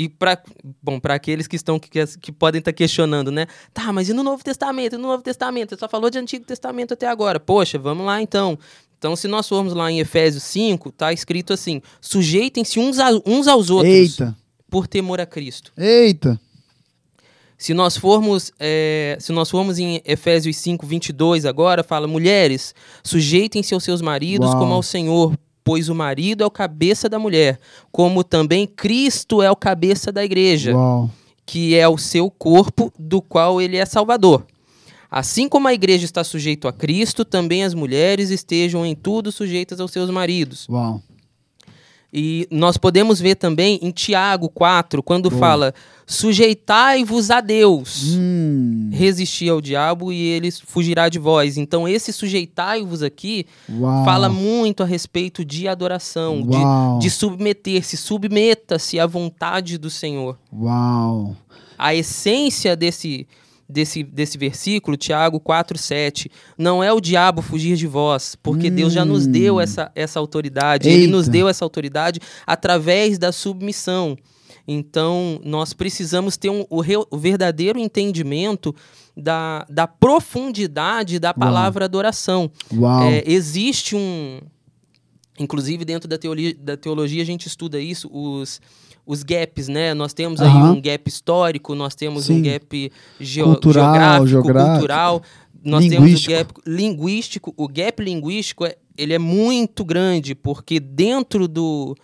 e 0.01 0.09
para 0.09 0.41
bom, 0.81 1.01
para 1.01 1.15
aqueles 1.15 1.49
que 1.49 1.57
estão 1.57 1.79
que, 1.79 1.91
que 2.21 2.31
podem 2.31 2.61
estar 2.61 2.73
questionando, 2.73 3.33
né? 3.33 3.47
Tá, 3.75 3.93
mas 3.93 4.09
e 4.09 4.13
no 4.13 4.23
Novo 4.23 4.45
Testamento? 4.45 4.95
E 4.95 4.97
no 4.97 5.09
Novo 5.09 5.23
Testamento? 5.25 5.71
Você 5.71 5.77
só 5.81 5.89
falou 5.89 6.09
de 6.09 6.19
Antigo 6.19 6.45
Testamento 6.45 6.95
até 6.95 7.09
agora. 7.09 7.41
Poxa, 7.41 7.79
vamos 7.79 8.07
lá 8.07 8.23
então. 8.23 8.57
Então, 8.97 9.17
se 9.17 9.27
nós 9.27 9.49
formos 9.49 9.73
lá 9.75 9.91
em 9.91 9.99
Efésios 10.01 10.45
5, 10.45 10.93
tá 10.93 11.13
escrito 11.13 11.53
assim: 11.53 11.83
sujeitem-se 12.01 12.79
uns, 12.79 12.99
a- 13.01 13.11
uns 13.27 13.49
aos 13.49 13.71
outros 13.71 13.93
Eita, 13.93 14.37
por 14.71 14.87
temor 14.87 15.21
a 15.21 15.27
Cristo. 15.27 15.73
eita. 15.77 16.41
Se 17.57 17.75
nós 17.75 17.97
formos, 17.97 18.53
é, 18.61 19.17
se 19.19 19.33
nós 19.33 19.51
formos 19.51 19.81
em 19.81 20.01
Efésios 20.05 20.57
5, 20.59 20.87
22 20.87 21.45
agora, 21.45 21.83
fala, 21.83 22.07
mulheres, 22.07 22.73
sujeitem-se 23.03 23.75
aos 23.75 23.83
seus 23.83 24.01
maridos 24.01 24.49
Uau. 24.51 24.59
como 24.61 24.75
ao 24.75 24.83
Senhor, 24.83 25.37
pois 25.69 25.91
o 25.91 25.95
marido 25.95 26.43
é 26.43 26.47
o 26.47 26.51
cabeça 26.51 27.11
da 27.11 27.19
mulher, 27.19 27.61
como 27.93 28.25
também 28.25 28.67
Cristo 28.67 29.43
é 29.43 29.51
o 29.51 29.55
cabeça 29.55 30.11
da 30.11 30.25
igreja, 30.25 30.75
Uau. 30.75 31.11
que 31.45 31.75
é 31.75 31.87
o 31.87 31.99
seu 31.99 32.31
corpo, 32.31 32.91
do 32.99 33.21
qual 33.21 33.61
ele 33.61 33.77
é 33.77 33.85
salvador. 33.85 34.47
Assim 35.11 35.47
como 35.47 35.69
a 35.69 35.75
igreja 35.75 36.07
está 36.07 36.25
sujeita 36.25 36.71
a 36.71 36.73
Cristo, 36.73 37.23
também 37.23 37.65
as 37.65 37.75
mulheres 37.75 38.31
estejam 38.31 38.87
em 38.87 38.95
tudo 38.95 39.31
sujeitas 39.31 39.79
aos 39.79 39.91
seus 39.91 40.09
maridos. 40.09 40.67
Uau. 40.71 41.03
E 42.13 42.49
nós 42.51 42.79
podemos 42.79 43.21
ver 43.21 43.35
também 43.35 43.79
em 43.83 43.91
Tiago 43.91 44.49
4, 44.49 45.03
quando 45.03 45.29
Boa. 45.29 45.39
fala: 45.41 45.75
sujeitai-vos 46.07 47.31
a 47.31 47.41
Deus, 47.41 48.15
Hum. 48.17 48.91
resistir 48.93 49.51
ao 49.51 49.61
diabo 49.61 50.13
e 50.13 50.21
ele 50.23 50.51
fugirá 50.51 51.09
de 51.09 51.19
vós. 51.19 51.57
Então, 51.59 51.87
esse 51.89 52.13
sujeitai-vos 52.13 53.03
aqui 53.03 53.47
Uau. 53.71 54.05
fala 54.05 54.29
muito 54.29 54.83
a 54.83 54.87
respeito 54.87 55.45
de 55.45 55.67
adoração, 55.69 56.41
de, 56.43 56.57
Uau. 56.57 56.99
de 56.99 57.11
submeter-se, 57.11 57.97
submeta-se 57.97 58.99
à 58.99 59.07
vontade 59.07 59.77
do 59.77 59.91
Senhor. 59.91 60.39
Uau. 60.53 61.37
A 61.77 61.95
essência 61.95 62.75
desse, 62.75 63.27
desse, 63.69 64.03
desse 64.03 64.39
versículo, 64.39 64.97
Tiago 64.97 65.39
4,7, 65.41 66.31
não 66.57 66.83
é 66.83 66.93
o 66.93 67.01
diabo 67.01 67.43
fugir 67.43 67.77
de 67.77 67.87
vós, 67.87 68.35
porque 68.43 68.71
Deus 68.71 68.93
já 68.93 69.05
nos 69.05 69.27
Hum. 69.27 69.31
deu 69.33 69.61
essa, 69.61 69.93
essa 69.95 70.19
autoridade. 70.19 70.89
Ele 70.89 71.07
nos 71.07 71.27
Eita. 71.27 71.33
deu 71.33 71.49
essa 71.49 71.65
autoridade 71.65 72.19
através 72.47 73.19
da 73.19 73.31
submissão. 73.33 74.17
Então, 74.71 75.41
nós 75.45 75.73
precisamos 75.73 76.37
ter 76.37 76.51
um, 76.51 76.65
o, 76.69 76.81
re- 76.81 76.97
o 77.11 77.17
verdadeiro 77.17 77.79
entendimento 77.79 78.75
da, 79.17 79.65
da 79.69 79.87
profundidade 79.87 81.19
da 81.19 81.33
palavra 81.33 81.85
adoração. 81.87 82.51
Uau. 82.75 83.03
É, 83.03 83.23
existe 83.27 83.97
um. 83.97 84.41
Inclusive, 85.41 85.85
dentro 85.85 86.09
da 86.09 86.19
teologia, 86.19 86.55
da 86.59 86.77
teologia, 86.77 87.23
a 87.23 87.27
gente 87.27 87.47
estuda 87.47 87.81
isso, 87.81 88.11
os, 88.13 88.61
os 89.09 89.23
gaps, 89.23 89.69
né? 89.69 89.95
Nós 89.95 90.13
temos 90.13 90.39
aí 90.41 90.47
Aham. 90.49 90.73
um 90.73 90.81
gap 90.83 91.09
histórico, 91.09 91.75
nós 91.75 91.95
temos 91.95 92.27
Sim. 92.27 92.35
um 92.35 92.43
gap 92.43 92.93
geo- 93.19 93.45
Cultural, 93.47 93.85
geográfico, 93.95 94.27
geográfico, 94.29 94.73
cultural, 94.73 95.23
nós 95.65 95.85
linguístico. 95.85 95.95
temos 95.95 96.25
o 96.25 96.29
gap 96.45 96.61
linguístico. 96.67 97.55
O 97.57 97.67
gap 97.67 98.03
linguístico 98.05 98.67
é, 98.67 98.77
ele 98.97 99.15
é 99.15 99.19
muito 99.19 99.83
grande, 99.85 100.35
porque 100.35 100.79
dentro 100.79 101.49
do, 101.49 101.97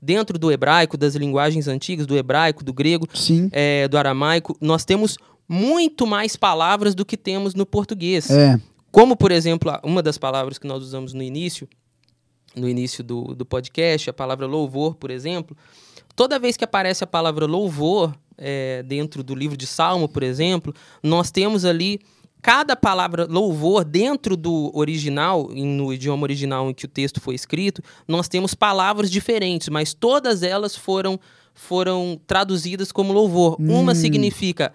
dentro 0.00 0.38
do 0.38 0.52
hebraico, 0.52 0.96
das 0.96 1.14
linguagens 1.16 1.66
antigas, 1.66 2.06
do 2.06 2.16
hebraico, 2.16 2.62
do 2.62 2.72
grego, 2.72 3.06
é, 3.50 3.88
do 3.88 3.98
aramaico, 3.98 4.56
nós 4.60 4.84
temos 4.84 5.18
muito 5.48 6.06
mais 6.06 6.36
palavras 6.36 6.94
do 6.94 7.04
que 7.04 7.16
temos 7.16 7.54
no 7.54 7.66
português. 7.66 8.30
É. 8.30 8.58
Como, 8.92 9.16
por 9.16 9.32
exemplo, 9.32 9.72
uma 9.82 10.00
das 10.02 10.16
palavras 10.16 10.58
que 10.58 10.66
nós 10.66 10.82
usamos 10.82 11.12
no 11.12 11.22
início, 11.22 11.68
no 12.54 12.68
início 12.68 13.02
do, 13.02 13.34
do 13.34 13.44
podcast, 13.44 14.08
a 14.08 14.12
palavra 14.12 14.46
louvor, 14.46 14.94
por 14.94 15.10
exemplo, 15.10 15.56
toda 16.14 16.38
vez 16.38 16.56
que 16.56 16.64
aparece 16.64 17.04
a 17.04 17.06
palavra 17.06 17.46
louvor 17.46 18.14
é, 18.38 18.82
dentro 18.82 19.22
do 19.22 19.34
livro 19.34 19.56
de 19.56 19.66
Salmo, 19.66 20.08
por 20.08 20.22
exemplo, 20.22 20.74
nós 21.02 21.30
temos 21.30 21.64
ali 21.64 22.00
cada 22.40 22.74
palavra 22.74 23.24
louvor 23.30 23.84
dentro 23.84 24.36
do 24.36 24.70
original, 24.74 25.48
no 25.54 25.92
idioma 25.92 26.24
original 26.24 26.68
em 26.68 26.74
que 26.74 26.84
o 26.84 26.88
texto 26.88 27.20
foi 27.20 27.36
escrito, 27.36 27.80
nós 28.06 28.28
temos 28.28 28.52
palavras 28.52 29.10
diferentes, 29.10 29.68
mas 29.68 29.94
todas 29.94 30.42
elas 30.42 30.74
foram, 30.74 31.20
foram 31.54 32.20
traduzidas 32.26 32.90
como 32.90 33.12
louvor. 33.12 33.56
Uma 33.60 33.92
Hum. 33.92 33.94
significa 33.94 34.72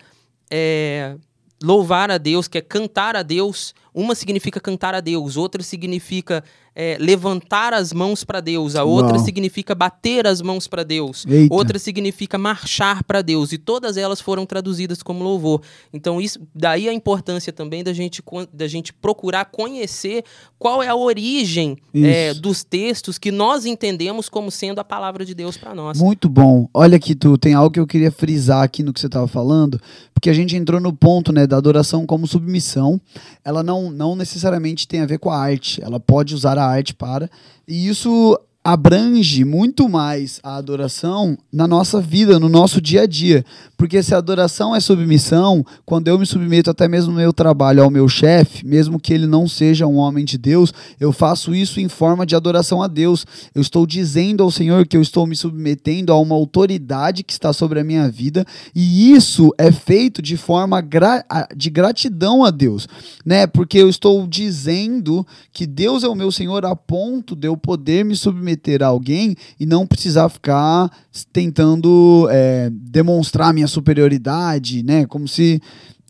é, 0.49 1.17
louvar 1.61 2.09
a 2.09 2.17
Deus, 2.17 2.47
que 2.47 2.57
é 2.57 2.61
cantar 2.61 3.17
a 3.17 3.21
Deus. 3.21 3.75
Uma 3.97 4.13
significa 4.13 4.59
cantar 4.59 4.93
a 4.93 5.01
Deus, 5.01 5.35
outra 5.37 5.63
significa 5.63 6.43
é, 6.75 6.95
levantar 6.99 7.73
as 7.73 7.91
mãos 7.91 8.23
para 8.23 8.39
Deus, 8.39 8.75
a 8.75 8.83
outra 8.83 9.15
Uau. 9.15 9.25
significa 9.25 9.73
bater 9.73 10.27
as 10.27 10.43
mãos 10.43 10.67
para 10.67 10.83
Deus, 10.83 11.25
Eita. 11.27 11.51
outra 11.51 11.79
significa 11.79 12.37
marchar 12.37 13.03
para 13.03 13.23
Deus, 13.23 13.51
e 13.51 13.57
todas 13.57 13.97
elas 13.97 14.21
foram 14.21 14.45
traduzidas 14.45 15.01
como 15.01 15.23
louvor. 15.23 15.63
Então, 15.91 16.21
isso, 16.21 16.39
daí 16.53 16.87
a 16.87 16.93
importância 16.93 17.51
também 17.51 17.83
da 17.83 17.91
gente, 17.91 18.21
da 18.53 18.67
gente 18.67 18.93
procurar 18.93 19.45
conhecer 19.45 20.23
qual 20.59 20.83
é 20.83 20.87
a 20.87 20.95
origem 20.95 21.75
é, 21.95 22.35
dos 22.35 22.63
textos 22.63 23.17
que 23.17 23.31
nós 23.31 23.65
entendemos 23.65 24.29
como 24.29 24.51
sendo 24.51 24.77
a 24.77 24.83
palavra 24.83 25.25
de 25.25 25.33
Deus 25.33 25.57
para 25.57 25.73
nós. 25.73 25.99
Muito 25.99 26.29
bom. 26.29 26.69
Olha 26.71 26.97
aqui, 26.97 27.15
tu 27.15 27.39
tem 27.39 27.55
algo 27.55 27.71
que 27.71 27.79
eu 27.79 27.87
queria 27.87 28.11
frisar 28.11 28.61
aqui 28.61 28.83
no 28.83 28.93
que 28.93 28.99
você 28.99 29.07
estava 29.07 29.27
falando, 29.27 29.81
porque 30.13 30.29
a 30.29 30.33
gente 30.33 30.55
entrou 30.55 30.79
no 30.79 30.93
ponto, 30.93 31.33
né, 31.33 31.47
da 31.47 31.57
adoração 31.57 32.05
como 32.05 32.27
submissão. 32.27 33.01
Ela 33.43 33.63
não, 33.63 33.86
não 33.91 34.15
necessariamente 34.15 34.87
tem 34.87 35.01
a 35.01 35.05
ver 35.05 35.19
com 35.19 35.29
a 35.29 35.37
arte. 35.37 35.83
Ela 35.83 35.99
pode 35.99 36.33
usar 36.33 36.57
a 36.57 36.65
arte 36.65 36.93
para. 36.93 37.29
E 37.67 37.87
isso 37.87 38.39
abrange 38.69 39.45
muito 39.45 39.87
mais 39.87 40.41
a 40.43 40.57
adoração 40.57 41.37
na 41.49 41.65
nossa 41.65 42.01
vida, 42.01 42.37
no 42.37 42.49
nosso 42.49 42.81
dia 42.81 43.03
a 43.03 43.05
dia. 43.07 43.45
Porque 43.77 44.03
se 44.03 44.13
a 44.13 44.17
adoração 44.17 44.75
é 44.75 44.81
submissão, 44.81 45.65
quando 45.85 46.09
eu 46.09 46.19
me 46.19 46.25
submeto 46.25 46.69
até 46.69 46.85
mesmo 46.85 47.13
no 47.13 47.19
meu 47.19 47.31
trabalho 47.31 47.81
ao 47.81 47.89
meu 47.89 48.09
chefe, 48.09 48.67
mesmo 48.67 48.99
que 48.99 49.13
ele 49.13 49.25
não 49.25 49.47
seja 49.47 49.87
um 49.87 49.95
homem 49.95 50.25
de 50.25 50.37
Deus, 50.37 50.73
eu 50.99 51.13
faço 51.13 51.55
isso 51.55 51.79
em 51.79 51.87
forma 51.87 52.25
de 52.25 52.35
adoração 52.35 52.83
a 52.83 52.87
Deus. 52.87 53.25
Eu 53.55 53.61
estou 53.61 53.87
dizendo 53.87 54.43
ao 54.43 54.51
Senhor 54.51 54.85
que 54.85 54.97
eu 54.97 55.01
estou 55.01 55.25
me 55.25 55.35
submetendo 55.35 56.11
a 56.11 56.19
uma 56.19 56.35
autoridade 56.35 57.23
que 57.23 57.31
está 57.31 57.53
sobre 57.53 57.79
a 57.79 57.85
minha 57.85 58.09
vida, 58.09 58.45
e 58.75 59.13
isso 59.13 59.53
é 59.57 59.71
feito 59.71 60.21
de 60.21 60.35
forma 60.35 60.81
gra- 60.81 61.23
de 61.55 61.69
gratidão 61.69 62.43
a 62.43 62.51
Deus, 62.51 62.85
né? 63.25 63.47
Porque 63.47 63.77
eu 63.77 63.87
estou 63.87 64.27
dizendo 64.27 65.25
que 65.53 65.65
Deus 65.65 66.03
é 66.03 66.07
o 66.09 66.15
meu 66.15 66.33
Senhor 66.33 66.65
a 66.65 66.75
ponto 66.75 67.33
de 67.33 67.47
eu 67.47 67.55
poder 67.55 68.03
me 68.03 68.15
submeter 68.15 68.56
a 68.83 68.87
alguém 68.87 69.35
e 69.59 69.65
não 69.65 69.85
precisar 69.85 70.29
ficar 70.29 70.91
tentando 71.31 72.27
é, 72.31 72.69
demonstrar 72.71 73.53
minha 73.53 73.67
superioridade, 73.67 74.83
né? 74.83 75.05
Como 75.05 75.27
se 75.27 75.61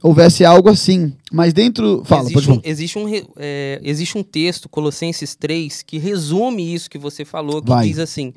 houvesse 0.01 0.45
algo 0.45 0.69
assim. 0.69 1.13
Mas 1.31 1.53
dentro. 1.53 2.03
Fala, 2.05 2.23
existe, 2.23 2.33
pode 2.33 2.51
um, 2.51 2.61
existe, 2.63 2.99
um, 2.99 3.05
é, 3.37 3.79
existe 3.83 4.17
um 4.17 4.23
texto, 4.23 4.69
Colossenses 4.69 5.35
3, 5.35 5.83
que 5.83 5.97
resume 5.97 6.73
isso 6.73 6.89
que 6.89 6.97
você 6.97 7.25
falou, 7.25 7.61
que 7.61 7.69
Vai. 7.69 7.87
diz 7.87 7.99
assim: 7.99 8.33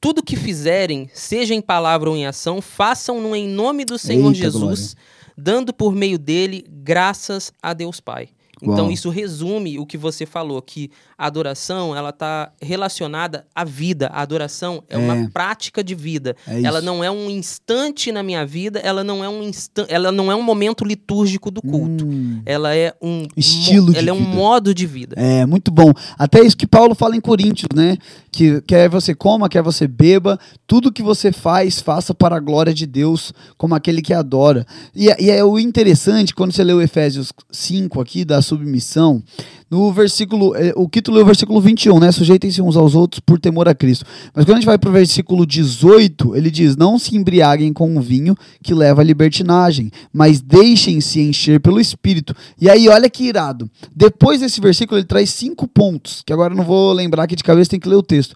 Tudo 0.00 0.22
que 0.22 0.36
fizerem, 0.36 1.10
seja 1.12 1.54
em 1.54 1.60
palavra 1.60 2.10
ou 2.10 2.16
em 2.16 2.26
ação, 2.26 2.60
façam-no 2.60 3.34
em 3.34 3.48
nome 3.48 3.84
do 3.84 3.98
Senhor 3.98 4.28
Eita, 4.28 4.38
Jesus, 4.38 4.96
dando 5.36 5.72
por 5.72 5.94
meio 5.94 6.18
dele 6.18 6.64
graças 6.68 7.52
a 7.62 7.72
Deus 7.72 8.00
Pai. 8.00 8.28
Então 8.62 8.84
Uau. 8.84 8.92
isso 8.92 9.08
resume 9.08 9.78
o 9.78 9.86
que 9.86 9.96
você 9.96 10.26
falou, 10.26 10.60
que 10.60 10.90
a 11.20 11.26
adoração 11.26 11.94
ela 11.94 12.08
está 12.08 12.50
relacionada 12.62 13.44
à 13.54 13.62
vida. 13.62 14.06
A 14.08 14.22
adoração 14.22 14.82
é, 14.88 14.94
É. 14.94 14.98
uma 14.98 15.28
prática 15.30 15.84
de 15.84 15.94
vida. 15.94 16.34
É 16.48 16.62
ela 16.62 16.80
não 16.80 17.04
é 17.04 17.10
um 17.10 17.28
instante 17.28 18.10
na 18.10 18.22
minha 18.22 18.46
vida, 18.46 18.78
ela 18.78 19.04
não 19.04 19.22
é 19.22 19.28
um 19.28 19.42
instan 19.42 19.84
ela 19.88 20.10
não 20.10 20.32
é 20.32 20.34
um 20.34 20.42
momento 20.42 20.82
litúrgico 20.82 21.50
do 21.50 21.60
culto. 21.60 22.06
Hum. 22.06 22.40
Ela 22.46 22.74
é 22.74 22.94
um 23.02 23.26
Estilo 23.36 23.94
ela 23.94 24.08
é 24.08 24.12
um 24.12 24.16
vida. 24.24 24.28
modo 24.34 24.74
de 24.74 24.86
vida. 24.86 25.14
É, 25.18 25.44
muito 25.44 25.70
bom. 25.70 25.92
Até 26.18 26.40
isso 26.42 26.56
que 26.56 26.66
Paulo 26.66 26.94
fala 26.94 27.14
em 27.14 27.20
Coríntios, 27.20 27.68
né? 27.74 27.98
Que 28.32 28.62
quer 28.62 28.88
você 28.88 29.14
coma, 29.14 29.48
quer 29.48 29.62
você 29.62 29.86
beba, 29.86 30.38
tudo 30.66 30.90
que 30.92 31.02
você 31.02 31.32
faz, 31.32 31.80
faça 31.80 32.14
para 32.14 32.36
a 32.36 32.40
glória 32.40 32.72
de 32.72 32.86
Deus, 32.86 33.32
como 33.58 33.74
aquele 33.74 34.00
que 34.00 34.14
adora. 34.14 34.64
E, 34.94 35.10
é- 35.10 35.16
e 35.20 35.30
é 35.30 35.44
o 35.44 35.58
interessante, 35.58 36.34
quando 36.34 36.52
você 36.52 36.64
leu 36.64 36.80
Efésios 36.80 37.32
5 37.50 38.00
aqui, 38.00 38.24
da 38.24 38.40
submissão, 38.40 39.22
no 39.70 39.92
versículo, 39.92 40.56
é, 40.56 40.72
o 40.74 40.88
Quito 40.88 41.12
leu 41.12 41.22
o 41.22 41.26
versículo 41.26 41.60
21, 41.60 42.00
né? 42.00 42.10
Sujeitem-se 42.10 42.60
uns 42.60 42.76
aos 42.76 42.96
outros 42.96 43.20
por 43.20 43.38
temor 43.38 43.68
a 43.68 43.74
Cristo. 43.74 44.04
Mas 44.34 44.44
quando 44.44 44.56
a 44.56 44.60
gente 44.60 44.66
vai 44.66 44.76
para 44.76 44.90
o 44.90 44.92
versículo 44.92 45.46
18, 45.46 46.34
ele 46.34 46.50
diz: 46.50 46.76
Não 46.76 46.98
se 46.98 47.16
embriaguem 47.16 47.72
com 47.72 47.96
o 47.96 48.00
vinho 48.00 48.36
que 48.64 48.74
leva 48.74 49.00
à 49.00 49.04
libertinagem, 49.04 49.92
mas 50.12 50.40
deixem-se 50.40 51.20
encher 51.20 51.60
pelo 51.60 51.80
Espírito. 51.80 52.34
E 52.60 52.68
aí, 52.68 52.88
olha 52.88 53.08
que 53.08 53.22
irado. 53.22 53.70
Depois 53.94 54.40
desse 54.40 54.60
versículo, 54.60 54.98
ele 54.98 55.06
traz 55.06 55.30
cinco 55.30 55.68
pontos, 55.68 56.22
que 56.26 56.32
agora 56.32 56.52
eu 56.52 56.56
não 56.56 56.64
vou 56.64 56.92
lembrar 56.92 57.22
aqui 57.22 57.36
de 57.36 57.44
cabeça, 57.44 57.70
tem 57.70 57.78
que 57.78 57.88
ler 57.88 57.96
o 57.96 58.02
texto. 58.02 58.34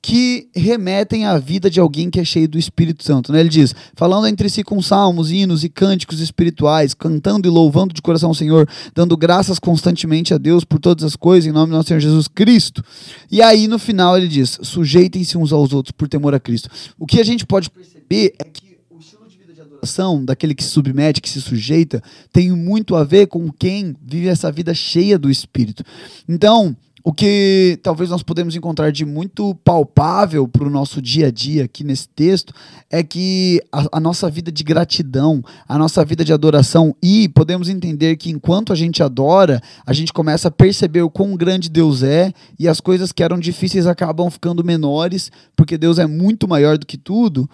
Que 0.00 0.48
remetem 0.54 1.24
à 1.24 1.38
vida 1.38 1.68
de 1.68 1.80
alguém 1.80 2.08
que 2.08 2.20
é 2.20 2.24
cheio 2.24 2.48
do 2.48 2.56
Espírito 2.56 3.02
Santo. 3.02 3.32
Né? 3.32 3.40
Ele 3.40 3.48
diz: 3.48 3.74
falando 3.96 4.28
entre 4.28 4.48
si 4.48 4.62
com 4.62 4.80
salmos, 4.80 5.32
hinos 5.32 5.64
e 5.64 5.68
cânticos 5.68 6.20
espirituais, 6.20 6.94
cantando 6.94 7.48
e 7.48 7.50
louvando 7.50 7.92
de 7.92 8.00
coração 8.00 8.28
ao 8.28 8.34
Senhor, 8.34 8.68
dando 8.94 9.16
graças 9.16 9.58
constantemente 9.58 10.32
a 10.32 10.38
Deus 10.38 10.64
por 10.64 10.78
todas 10.78 11.04
as 11.04 11.16
coisas, 11.16 11.48
em 11.48 11.52
nome 11.52 11.72
do 11.72 11.76
nosso 11.76 11.88
Senhor 11.88 12.00
Jesus 12.00 12.28
Cristo. 12.28 12.82
E 13.28 13.42
aí, 13.42 13.66
no 13.66 13.78
final, 13.78 14.16
ele 14.16 14.28
diz: 14.28 14.58
sujeitem-se 14.62 15.36
uns 15.36 15.52
aos 15.52 15.72
outros 15.72 15.90
por 15.90 16.08
temor 16.08 16.32
a 16.32 16.38
Cristo. 16.38 16.70
O 16.96 17.04
que 17.04 17.20
a 17.20 17.24
gente 17.24 17.44
pode 17.44 17.68
perceber 17.68 18.34
é 18.38 18.44
que 18.44 18.78
o 18.88 19.00
estilo 19.00 19.28
de 19.28 19.36
vida 19.36 19.52
de 19.52 19.60
adoração, 19.60 20.24
daquele 20.24 20.54
que 20.54 20.62
se 20.62 20.70
submete, 20.70 21.20
que 21.20 21.28
se 21.28 21.42
sujeita, 21.42 22.00
tem 22.32 22.52
muito 22.52 22.94
a 22.94 23.02
ver 23.02 23.26
com 23.26 23.50
quem 23.50 23.96
vive 24.00 24.28
essa 24.28 24.50
vida 24.52 24.72
cheia 24.72 25.18
do 25.18 25.28
Espírito. 25.28 25.82
Então, 26.28 26.76
o 27.08 27.12
que 27.14 27.80
talvez 27.82 28.10
nós 28.10 28.22
podemos 28.22 28.54
encontrar 28.54 28.92
de 28.92 29.02
muito 29.02 29.54
palpável 29.64 30.46
para 30.46 30.66
o 30.66 30.70
nosso 30.70 31.00
dia 31.00 31.28
a 31.28 31.30
dia 31.30 31.64
aqui 31.64 31.82
nesse 31.82 32.06
texto 32.06 32.52
é 32.90 33.02
que 33.02 33.62
a, 33.72 33.96
a 33.96 33.98
nossa 33.98 34.28
vida 34.28 34.52
de 34.52 34.62
gratidão, 34.62 35.42
a 35.66 35.78
nossa 35.78 36.04
vida 36.04 36.22
de 36.22 36.34
adoração, 36.34 36.94
e 37.02 37.26
podemos 37.30 37.70
entender 37.70 38.18
que 38.18 38.28
enquanto 38.28 38.74
a 38.74 38.76
gente 38.76 39.02
adora, 39.02 39.58
a 39.86 39.94
gente 39.94 40.12
começa 40.12 40.48
a 40.48 40.50
perceber 40.50 41.00
o 41.00 41.08
quão 41.08 41.34
grande 41.34 41.70
Deus 41.70 42.02
é 42.02 42.30
e 42.58 42.68
as 42.68 42.78
coisas 42.78 43.10
que 43.10 43.22
eram 43.22 43.38
difíceis 43.38 43.86
acabam 43.86 44.30
ficando 44.30 44.62
menores, 44.62 45.32
porque 45.56 45.78
Deus 45.78 45.98
é 45.98 46.06
muito 46.06 46.46
maior 46.46 46.76
do 46.76 46.84
que 46.84 46.98
tudo 46.98 47.48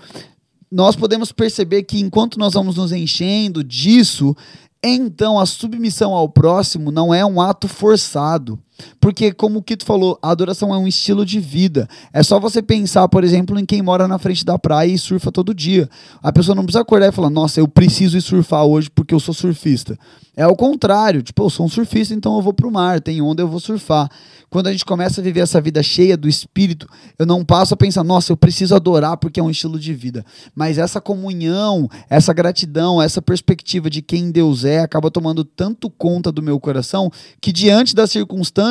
nós 0.69 0.97
podemos 0.97 1.31
perceber 1.31 1.85
que 1.85 2.01
enquanto 2.01 2.41
nós 2.41 2.55
vamos 2.55 2.75
nos 2.77 2.91
enchendo 2.91 3.63
disso, 3.63 4.35
Então, 4.83 5.39
a 5.39 5.47
submissão 5.47 6.13
ao 6.13 6.29
próximo 6.29 6.91
não 6.91 7.15
é 7.15 7.25
um 7.25 7.41
ato 7.41 7.69
forçado. 7.69 8.59
Porque, 9.01 9.33
como 9.33 9.59
o 9.59 9.63
Kito 9.63 9.85
falou, 9.85 10.19
a 10.23 10.31
adoração 10.31 10.75
é 10.75 10.79
um 10.79 10.89
estilo 10.89 11.25
de 11.25 11.39
vida. 11.39 11.89
É 12.13 12.23
só 12.23 12.41
você 12.41 12.63
pensar, 12.63 13.09
por 13.09 13.23
exemplo, 13.23 13.59
em 13.59 13.65
quem 13.65 13.83
mora 13.83 14.09
na 14.09 14.19
frente 14.19 14.45
da 14.45 14.59
praia 14.59 14.91
e 14.91 14.99
surfa 14.99 15.31
todo 15.31 15.55
dia. 15.55 15.89
A 16.23 16.33
pessoa 16.33 16.55
não 16.55 16.65
precisa 16.65 16.83
acordar 16.83 17.09
e 17.09 17.13
falar, 17.13 17.31
nossa, 17.31 17.61
eu 17.61 17.69
preciso 17.69 18.17
ir 18.17 18.23
surfar 18.23 18.65
hoje 18.65 18.91
porque 18.91 19.15
eu 19.15 19.21
sou 19.21 19.35
surfista. 19.35 19.99
É 20.37 20.47
o 20.47 20.57
contrário, 20.57 21.23
tipo, 21.23 21.45
eu 21.45 21.51
sou 21.51 21.67
um 21.67 21.69
surfista, 21.69 22.13
então 22.13 22.35
eu 22.35 22.43
vou 22.43 22.53
pro 22.53 22.71
mar, 22.71 23.01
tem 23.01 23.23
onda, 23.23 23.43
eu 23.43 23.49
vou 23.49 23.61
surfar. 23.61 24.11
Quando 24.51 24.67
a 24.69 24.73
gente 24.73 24.85
começa 24.85 25.21
a 25.21 25.25
viver 25.25 25.41
essa 25.41 25.61
vida 25.61 25.83
cheia 25.83 26.17
do 26.17 26.29
espírito, 26.29 26.89
eu 27.19 27.27
não 27.27 27.45
passo 27.45 27.75
a 27.75 27.77
pensar, 27.77 28.05
nossa, 28.05 28.33
eu 28.33 28.37
preciso 28.37 28.75
adorar 28.75 29.17
porque 29.17 29.41
é 29.41 29.43
um 29.43 29.51
estilo 29.51 29.79
de 29.79 29.93
vida. 29.93 30.25
Mas 30.55 30.79
essa 30.79 31.01
comunhão, 31.01 31.89
essa 32.09 32.33
gratidão, 32.33 33.03
essa 33.03 33.21
perspectiva 33.21 33.91
de 33.91 34.01
quem 34.01 34.31
Deus 34.31 34.65
é, 34.65 34.81
acaba 34.81 35.11
tomando 35.11 35.45
tanto 35.45 35.91
conta 35.91 36.31
do 36.31 36.43
meu 36.43 36.59
coração 36.61 37.11
que 37.41 37.53
diante 37.53 37.95
das 37.95 38.11
circunstâncias, 38.11 38.64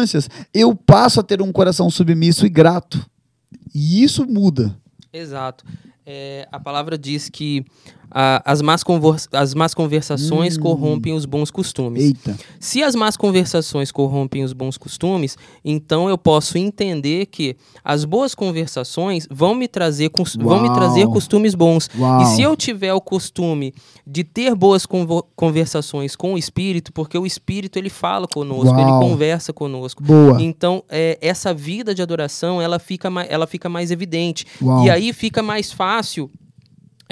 eu 0.53 0.75
passo 0.75 1.19
a 1.19 1.23
ter 1.23 1.41
um 1.41 1.51
coração 1.51 1.89
submisso 1.89 2.45
e 2.45 2.49
grato. 2.49 3.05
E 3.73 4.03
isso 4.03 4.25
muda. 4.25 4.75
Exato. 5.11 5.65
É, 6.05 6.47
a 6.51 6.59
palavra 6.59 6.97
diz 6.97 7.29
que 7.29 7.65
as, 8.13 8.61
más 8.61 8.83
as 9.31 9.53
más 9.55 9.73
conversações 9.73 10.57
hum. 10.57 10.61
corrompem 10.61 11.13
os 11.13 11.25
bons 11.25 11.49
costumes. 11.49 12.03
Eita. 12.03 12.37
Se 12.59 12.83
as 12.83 12.93
más 12.93 13.17
conversações 13.17 13.91
corrompem 13.91 14.43
os 14.43 14.53
bons 14.53 14.77
costumes, 14.77 15.35
então 15.65 16.07
eu 16.07 16.17
posso 16.17 16.57
entender 16.57 17.25
que 17.25 17.57
as 17.83 18.05
boas 18.05 18.35
conversações 18.35 19.27
vão 19.31 19.55
me 19.55 19.67
trazer, 19.67 20.11
vão 20.37 20.61
me 20.61 20.73
trazer 20.73 21.07
costumes 21.07 21.55
bons. 21.55 21.89
Uau. 21.97 22.21
E 22.21 22.25
se 22.27 22.41
eu 22.43 22.55
tiver 22.55 22.93
o 22.93 23.01
costume 23.01 23.73
de 24.05 24.23
ter 24.23 24.53
boas 24.53 24.85
conversações 25.35 26.15
com 26.15 26.35
o 26.35 26.37
Espírito, 26.37 26.93
porque 26.93 27.17
o 27.17 27.25
Espírito 27.25 27.79
ele 27.79 27.89
fala 27.89 28.27
conosco, 28.27 28.75
Uau. 28.75 28.79
ele 28.79 29.09
conversa 29.09 29.51
conosco. 29.51 30.03
Boa. 30.03 30.41
Então, 30.41 30.83
é, 30.87 31.17
essa 31.21 31.53
vida 31.53 31.95
de 31.95 32.01
adoração, 32.01 32.61
ela 32.61 32.77
fica, 32.77 33.09
ela 33.27 33.47
fica 33.47 33.69
mais 33.69 33.89
evidente. 33.89 34.45
Uau. 34.61 34.85
E 34.85 34.89
aí 34.89 35.11
fica 35.13 35.41
mais 35.41 35.71
fácil 35.71 36.29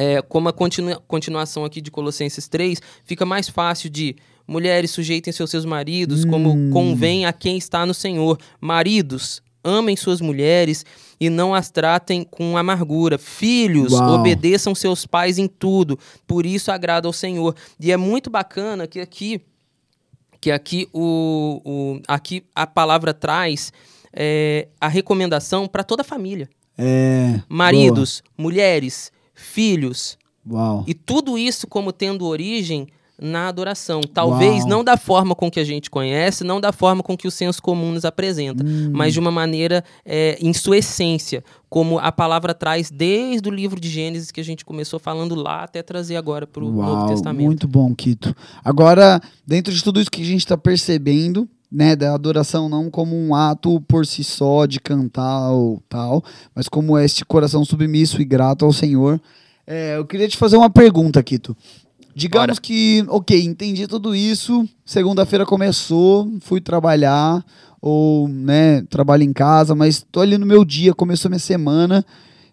é, 0.02 0.20
como 0.20 0.50
a 0.50 0.54
continua, 0.54 0.96
continuação 1.08 1.64
aqui 1.64 1.80
de 1.80 1.92
Colossenses 1.92 2.48
3, 2.48 2.82
fica 3.06 3.24
mais 3.24 3.48
fácil 3.48 3.88
de 3.88 4.16
mulheres 4.48 4.90
sujeitem 4.90 5.32
seus 5.32 5.52
seus 5.52 5.64
maridos, 5.64 6.26
hum. 6.26 6.30
como 6.32 6.72
convém 6.72 7.28
a 7.28 7.32
quem 7.32 7.56
está 7.56 7.86
no 7.86 7.94
Senhor. 7.94 8.40
Maridos, 8.60 9.44
amem 9.64 9.96
suas 9.96 10.20
mulheres 10.20 10.84
e 11.20 11.30
não 11.30 11.54
as 11.54 11.70
tratem 11.70 12.24
com 12.24 12.58
amargura. 12.58 13.20
Filhos, 13.20 13.94
Uau. 13.94 14.16
obedeçam 14.20 14.74
seus 14.74 15.06
pais 15.06 15.38
em 15.38 15.48
tudo, 15.48 16.00
por 16.26 16.48
isso 16.48 16.72
agrada 16.72 17.08
ao 17.08 17.14
Senhor. 17.14 17.56
E 17.80 17.92
é 17.92 17.98
muito 17.98 18.32
bacana 18.32 18.88
que 18.88 19.00
aqui 19.00 19.40
que 20.42 20.50
aqui 20.50 20.90
o, 20.92 21.62
o 21.64 22.02
aqui 22.08 22.44
a 22.56 22.66
palavra 22.66 23.14
traz 23.14 23.72
é, 24.12 24.68
a 24.82 24.88
recomendação 24.88 25.68
para 25.68 25.84
toda 25.84 26.02
a 26.02 26.04
família. 26.04 26.50
É, 26.76 27.40
Maridos, 27.48 28.24
boa. 28.26 28.50
mulheres, 28.50 29.12
filhos. 29.42 30.18
Uau. 30.50 30.84
E 30.88 30.94
tudo 30.94 31.38
isso 31.38 31.68
como 31.68 31.92
tendo 31.92 32.26
origem 32.26 32.88
na 33.22 33.48
adoração. 33.48 34.02
Talvez 34.02 34.62
Uau. 34.62 34.68
não 34.68 34.84
da 34.84 34.98
forma 34.98 35.36
com 35.36 35.52
que 35.52 35.60
a 35.60 35.64
gente 35.64 35.92
conhece, 35.92 36.44
não 36.44 36.60
da 36.60 36.72
forma 36.72 37.04
com 37.04 37.16
que 37.16 37.28
o 37.28 37.32
senso 37.32 37.62
comum 37.62 37.92
nos 37.92 38.04
apresenta, 38.04 38.66
hum. 38.66 38.90
mas 38.92 39.14
de 39.14 39.20
uma 39.20 39.30
maneira 39.30 39.84
é, 40.04 40.38
em 40.42 40.52
sua 40.54 40.80
essência, 40.80 41.44
como 41.70 42.00
a 42.00 42.12
palavra 42.12 42.56
traz 42.56 42.90
desde 42.90 43.48
o 43.48 43.52
livro 43.52 43.80
de 43.80 43.88
Gênesis 43.88 44.32
que 44.32 44.42
a 44.42 44.44
gente 44.44 44.66
começou 44.66 45.00
falando 45.00 45.36
lá 45.36 45.64
até 45.64 45.84
trazer 45.84 46.16
agora 46.16 46.48
para 46.48 46.64
o 46.64 46.72
Novo 46.72 47.08
Testamento. 47.08 47.46
Muito 47.46 47.68
bom, 47.68 47.94
Quito. 47.94 48.36
Agora, 48.66 49.22
dentro 49.46 49.72
de 49.72 49.84
tudo 49.84 50.02
isso 50.02 50.10
que 50.10 50.24
a 50.24 50.26
gente 50.26 50.40
está 50.40 50.58
percebendo, 50.58 51.48
né, 51.72 51.96
da 51.96 52.14
adoração 52.14 52.68
não 52.68 52.90
como 52.90 53.16
um 53.16 53.34
ato 53.34 53.80
por 53.82 54.06
si 54.06 54.24
só 54.24 54.66
de 54.66 54.80
cantar 54.80 55.52
ou 55.52 55.82
tal, 55.88 56.24
mas 56.54 56.68
como 56.68 56.98
este 56.98 57.24
coração 57.24 57.64
submisso 57.64 58.22
e 58.22 58.26
grato 58.26 58.66
ao 58.66 58.74
Senhor. 58.74 59.22
É, 59.66 59.96
eu 59.96 60.06
queria 60.06 60.28
te 60.28 60.36
fazer 60.36 60.58
uma 60.58 60.70
pergunta, 60.70 61.24
Kito. 61.24 61.56
Digamos 62.14 62.48
Bora. 62.48 62.62
que, 62.62 63.06
ok, 63.08 63.42
entendi 63.42 63.88
tudo 63.88 64.14
isso, 64.14 64.68
segunda-feira 64.84 65.46
começou, 65.46 66.30
fui 66.42 66.60
trabalhar, 66.60 67.42
ou, 67.82 68.28
né, 68.28 68.82
trabalho 68.90 69.24
em 69.24 69.32
casa, 69.32 69.74
mas 69.74 70.06
tô 70.12 70.20
ali 70.20 70.38
no 70.38 70.46
meu 70.46 70.66
dia, 70.66 70.94
começou 70.94 71.30
minha 71.30 71.40
semana, 71.40 72.06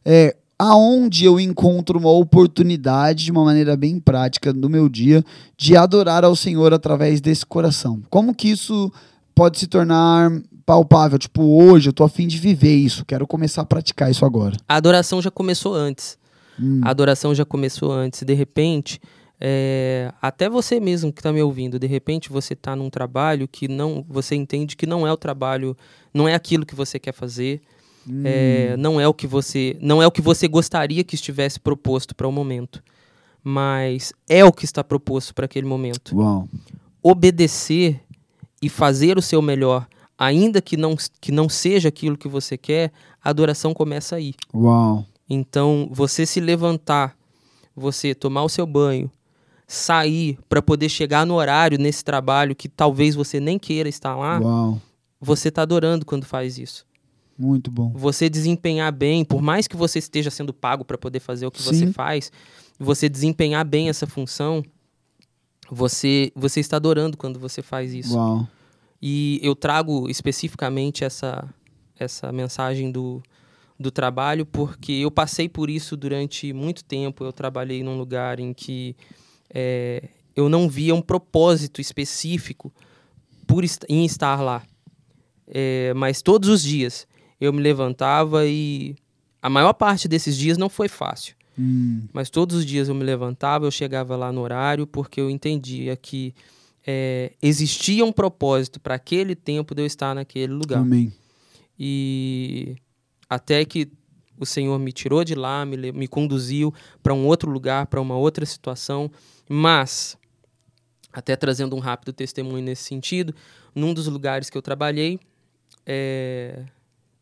é, 0.04 0.36
aonde 0.58 1.24
eu 1.24 1.38
encontro 1.38 1.98
uma 1.98 2.10
oportunidade, 2.10 3.24
de 3.24 3.30
uma 3.30 3.44
maneira 3.44 3.76
bem 3.76 4.00
prática 4.00 4.52
no 4.52 4.68
meu 4.68 4.88
dia, 4.88 5.24
de 5.56 5.76
adorar 5.76 6.24
ao 6.24 6.34
Senhor 6.34 6.72
através 6.72 7.20
desse 7.20 7.44
coração. 7.44 8.02
Como 8.08 8.34
que 8.34 8.48
isso 8.48 8.92
pode 9.38 9.58
se 9.58 9.68
tornar 9.68 10.32
palpável? 10.66 11.16
Tipo, 11.16 11.42
hoje 11.42 11.90
eu 11.90 11.92
tô 11.92 12.02
afim 12.02 12.26
de 12.26 12.38
viver 12.38 12.74
isso, 12.74 13.04
quero 13.04 13.24
começar 13.26 13.62
a 13.62 13.64
praticar 13.64 14.10
isso 14.10 14.24
agora. 14.24 14.56
A 14.68 14.74
adoração 14.74 15.22
já 15.22 15.30
começou 15.30 15.74
antes. 15.74 16.18
Hum. 16.60 16.80
A 16.82 16.90
adoração 16.90 17.32
já 17.32 17.44
começou 17.44 17.92
antes. 17.92 18.24
De 18.24 18.34
repente, 18.34 19.00
é, 19.40 20.12
até 20.20 20.50
você 20.50 20.80
mesmo 20.80 21.12
que 21.12 21.20
está 21.20 21.32
me 21.32 21.40
ouvindo, 21.40 21.78
de 21.78 21.86
repente 21.86 22.30
você 22.30 22.54
está 22.54 22.74
num 22.74 22.90
trabalho 22.90 23.46
que 23.46 23.68
não, 23.68 24.04
você 24.08 24.34
entende 24.34 24.76
que 24.76 24.86
não 24.86 25.06
é 25.06 25.12
o 25.12 25.16
trabalho, 25.16 25.76
não 26.12 26.28
é 26.28 26.34
aquilo 26.34 26.66
que 26.66 26.74
você 26.74 26.98
quer 26.98 27.12
fazer. 27.12 27.60
Hum. 28.08 28.22
É, 28.24 28.76
não 28.76 29.00
é 29.00 29.06
o 29.06 29.12
que 29.12 29.26
você 29.26 29.76
não 29.80 30.02
é 30.02 30.06
o 30.06 30.10
que 30.10 30.22
você 30.22 30.48
gostaria 30.48 31.04
que 31.04 31.14
estivesse 31.14 31.60
proposto 31.60 32.14
para 32.14 32.26
o 32.26 32.32
momento 32.32 32.82
mas 33.44 34.14
é 34.26 34.42
o 34.44 34.52
que 34.52 34.64
está 34.64 34.82
proposto 34.82 35.34
para 35.34 35.44
aquele 35.44 35.66
momento 35.66 36.16
Uau. 36.16 36.48
obedecer 37.02 38.00
e 38.62 38.68
fazer 38.68 39.18
o 39.18 39.22
seu 39.22 39.40
melhor 39.40 39.86
ainda 40.16 40.60
que 40.60 40.76
não 40.76 40.96
que 41.20 41.30
não 41.30 41.48
seja 41.48 41.88
aquilo 41.88 42.16
que 42.18 42.28
você 42.28 42.56
quer 42.56 42.92
a 43.22 43.30
adoração 43.30 43.72
começa 43.72 44.16
aí 44.16 44.34
Uau. 44.54 45.04
então 45.28 45.88
você 45.92 46.26
se 46.26 46.40
levantar 46.40 47.16
você 47.74 48.14
tomar 48.14 48.42
o 48.42 48.48
seu 48.48 48.66
banho 48.66 49.10
sair 49.66 50.38
para 50.48 50.62
poder 50.62 50.88
chegar 50.88 51.26
no 51.26 51.34
horário 51.34 51.78
nesse 51.78 52.04
trabalho 52.04 52.56
que 52.56 52.68
talvez 52.68 53.14
você 53.14 53.38
nem 53.38 53.58
queira 53.58 53.88
estar 53.88 54.16
lá 54.16 54.40
Uau. 54.40 54.80
você 55.20 55.48
está 55.48 55.62
adorando 55.62 56.04
quando 56.04 56.24
faz 56.24 56.58
isso 56.58 56.88
muito 57.38 57.70
bom. 57.70 57.92
Você 57.94 58.28
desempenhar 58.28 58.90
bem, 58.90 59.24
por 59.24 59.40
mais 59.40 59.68
que 59.68 59.76
você 59.76 60.00
esteja 60.00 60.30
sendo 60.30 60.52
pago 60.52 60.84
para 60.84 60.98
poder 60.98 61.20
fazer 61.20 61.46
o 61.46 61.50
que 61.52 61.62
Sim. 61.62 61.68
você 61.68 61.92
faz, 61.92 62.32
você 62.78 63.08
desempenhar 63.08 63.64
bem 63.64 63.88
essa 63.88 64.06
função, 64.06 64.62
você 65.70 66.32
você 66.34 66.60
está 66.60 66.76
adorando 66.76 67.16
quando 67.16 67.38
você 67.38 67.62
faz 67.62 67.92
isso. 67.92 68.16
Uau. 68.16 68.46
E 69.00 69.38
eu 69.42 69.54
trago 69.54 70.08
especificamente 70.08 71.04
essa 71.04 71.48
essa 71.98 72.32
mensagem 72.32 72.90
do 72.90 73.22
do 73.78 73.90
trabalho 73.90 74.44
porque 74.44 74.92
eu 74.92 75.10
passei 75.10 75.48
por 75.48 75.70
isso 75.70 75.96
durante 75.96 76.52
muito 76.52 76.84
tempo. 76.84 77.24
Eu 77.24 77.32
trabalhei 77.32 77.82
num 77.82 77.96
lugar 77.96 78.40
em 78.40 78.52
que 78.52 78.96
é, 79.50 80.08
eu 80.34 80.48
não 80.48 80.68
via 80.68 80.94
um 80.94 81.02
propósito 81.02 81.80
específico 81.80 82.72
por 83.46 83.64
est 83.64 83.84
em 83.88 84.04
estar 84.04 84.40
lá. 84.40 84.62
É, 85.46 85.94
mas 85.94 86.20
todos 86.20 86.48
os 86.48 86.62
dias 86.62 87.06
eu 87.40 87.52
me 87.52 87.60
levantava 87.60 88.46
e 88.46 88.96
a 89.40 89.48
maior 89.48 89.72
parte 89.72 90.08
desses 90.08 90.36
dias 90.36 90.58
não 90.58 90.68
foi 90.68 90.88
fácil. 90.88 91.37
Hum. 91.58 92.02
Mas 92.12 92.30
todos 92.30 92.56
os 92.56 92.66
dias 92.66 92.88
eu 92.88 92.94
me 92.94 93.04
levantava, 93.04 93.66
eu 93.66 93.70
chegava 93.70 94.16
lá 94.16 94.32
no 94.32 94.40
horário, 94.40 94.86
porque 94.86 95.20
eu 95.20 95.28
entendia 95.28 95.96
que 95.96 96.34
é, 96.86 97.32
existia 97.42 98.04
um 98.04 98.12
propósito 98.12 98.80
para 98.80 98.94
aquele 98.94 99.34
tempo 99.34 99.74
de 99.74 99.82
eu 99.82 99.86
estar 99.86 100.14
naquele 100.14 100.52
lugar. 100.52 100.80
Amém. 100.80 101.12
E 101.78 102.76
até 103.28 103.64
que 103.64 103.90
o 104.38 104.46
Senhor 104.46 104.78
me 104.78 104.92
tirou 104.92 105.24
de 105.24 105.34
lá, 105.34 105.64
me, 105.66 105.92
me 105.92 106.08
conduziu 106.08 106.72
para 107.02 107.12
um 107.12 107.26
outro 107.26 107.50
lugar, 107.50 107.86
para 107.86 108.00
uma 108.00 108.16
outra 108.16 108.46
situação. 108.46 109.10
Mas, 109.48 110.16
até 111.12 111.34
trazendo 111.36 111.74
um 111.74 111.80
rápido 111.80 112.12
testemunho 112.12 112.62
nesse 112.62 112.84
sentido, 112.84 113.34
num 113.74 113.92
dos 113.92 114.06
lugares 114.06 114.48
que 114.48 114.56
eu 114.56 114.62
trabalhei, 114.62 115.18
é, 115.84 116.64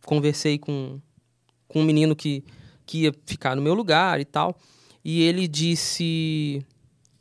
conversei 0.05 0.59
com, 0.59 1.01
com 1.67 1.81
um 1.81 1.85
menino 1.85 2.15
que, 2.15 2.45
que 2.87 3.03
ia 3.03 3.15
ficar 3.27 3.57
no 3.57 3.61
meu 3.61 3.75
lugar 3.75 4.21
e 4.21 4.25
tal. 4.25 4.57
E 5.05 5.23
ele 5.23 5.47
disse. 5.47 6.65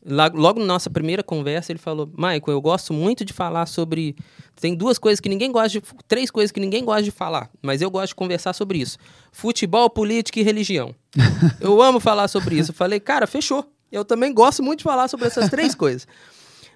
Logo 0.08 0.60
na 0.60 0.65
nossa 0.67 0.88
primeira 0.88 1.23
conversa, 1.23 1.71
ele 1.71 1.80
falou: 1.80 2.08
Michael, 2.15 2.43
eu 2.47 2.62
gosto 2.62 2.93
muito 2.93 3.25
de 3.25 3.34
falar 3.34 3.65
sobre. 3.65 4.15
Tem 4.62 4.75
duas 4.75 4.99
coisas 4.99 5.19
que 5.19 5.28
ninguém 5.28 5.51
gosta 5.51 5.69
de. 5.69 5.82
Três 6.08 6.30
coisas 6.30 6.51
que 6.51 6.60
ninguém 6.60 6.86
gosta 6.86 7.01
de 7.01 7.12
falar, 7.12 7.49
mas 7.62 7.82
eu 7.82 7.89
gosto 7.89 8.10
de 8.10 8.15
conversar 8.15 8.54
sobre 8.54 8.78
isso: 8.78 8.99
futebol, 9.32 9.89
política 9.89 10.39
e 10.39 10.43
religião. 10.43 10.93
eu 11.60 11.82
amo 11.82 11.99
falar 11.99 12.28
sobre 12.28 12.56
isso. 12.56 12.69
Eu 12.69 12.75
falei, 12.75 12.99
cara, 12.99 13.25
fechou. 13.25 13.67
Eu 13.91 14.06
também 14.06 14.34
gosto 14.34 14.62
muito 14.62 14.80
de 14.80 14.84
falar 14.84 15.08
sobre 15.08 15.25
essas 15.28 15.49
três 15.49 15.73
coisas. 15.73 16.08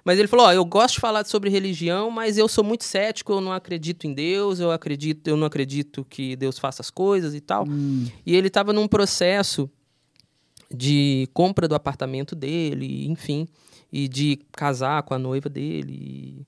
Mas 0.04 0.18
ele 0.18 0.28
falou: 0.28 0.46
ó, 0.46 0.52
eu 0.52 0.64
gosto 0.64 0.94
de 0.94 1.00
falar 1.00 1.24
sobre 1.26 1.50
religião, 1.50 2.10
mas 2.10 2.38
eu 2.38 2.48
sou 2.48 2.64
muito 2.64 2.84
cético, 2.84 3.32
eu 3.32 3.40
não 3.40 3.52
acredito 3.52 4.06
em 4.06 4.14
Deus, 4.14 4.60
eu 4.60 4.70
acredito, 4.70 5.28
eu 5.28 5.36
não 5.36 5.46
acredito 5.46 6.04
que 6.08 6.36
Deus 6.36 6.58
faça 6.58 6.82
as 6.82 6.90
coisas 6.90 7.34
e 7.34 7.40
tal. 7.40 7.64
Hum. 7.68 8.06
E 8.24 8.34
ele 8.34 8.48
estava 8.48 8.72
num 8.72 8.88
processo 8.88 9.70
de 10.72 11.28
compra 11.34 11.66
do 11.66 11.74
apartamento 11.74 12.34
dele, 12.34 13.06
enfim, 13.08 13.48
e 13.92 14.08
de 14.08 14.38
casar 14.52 15.02
com 15.02 15.14
a 15.14 15.18
noiva 15.18 15.48
dele. 15.48 16.46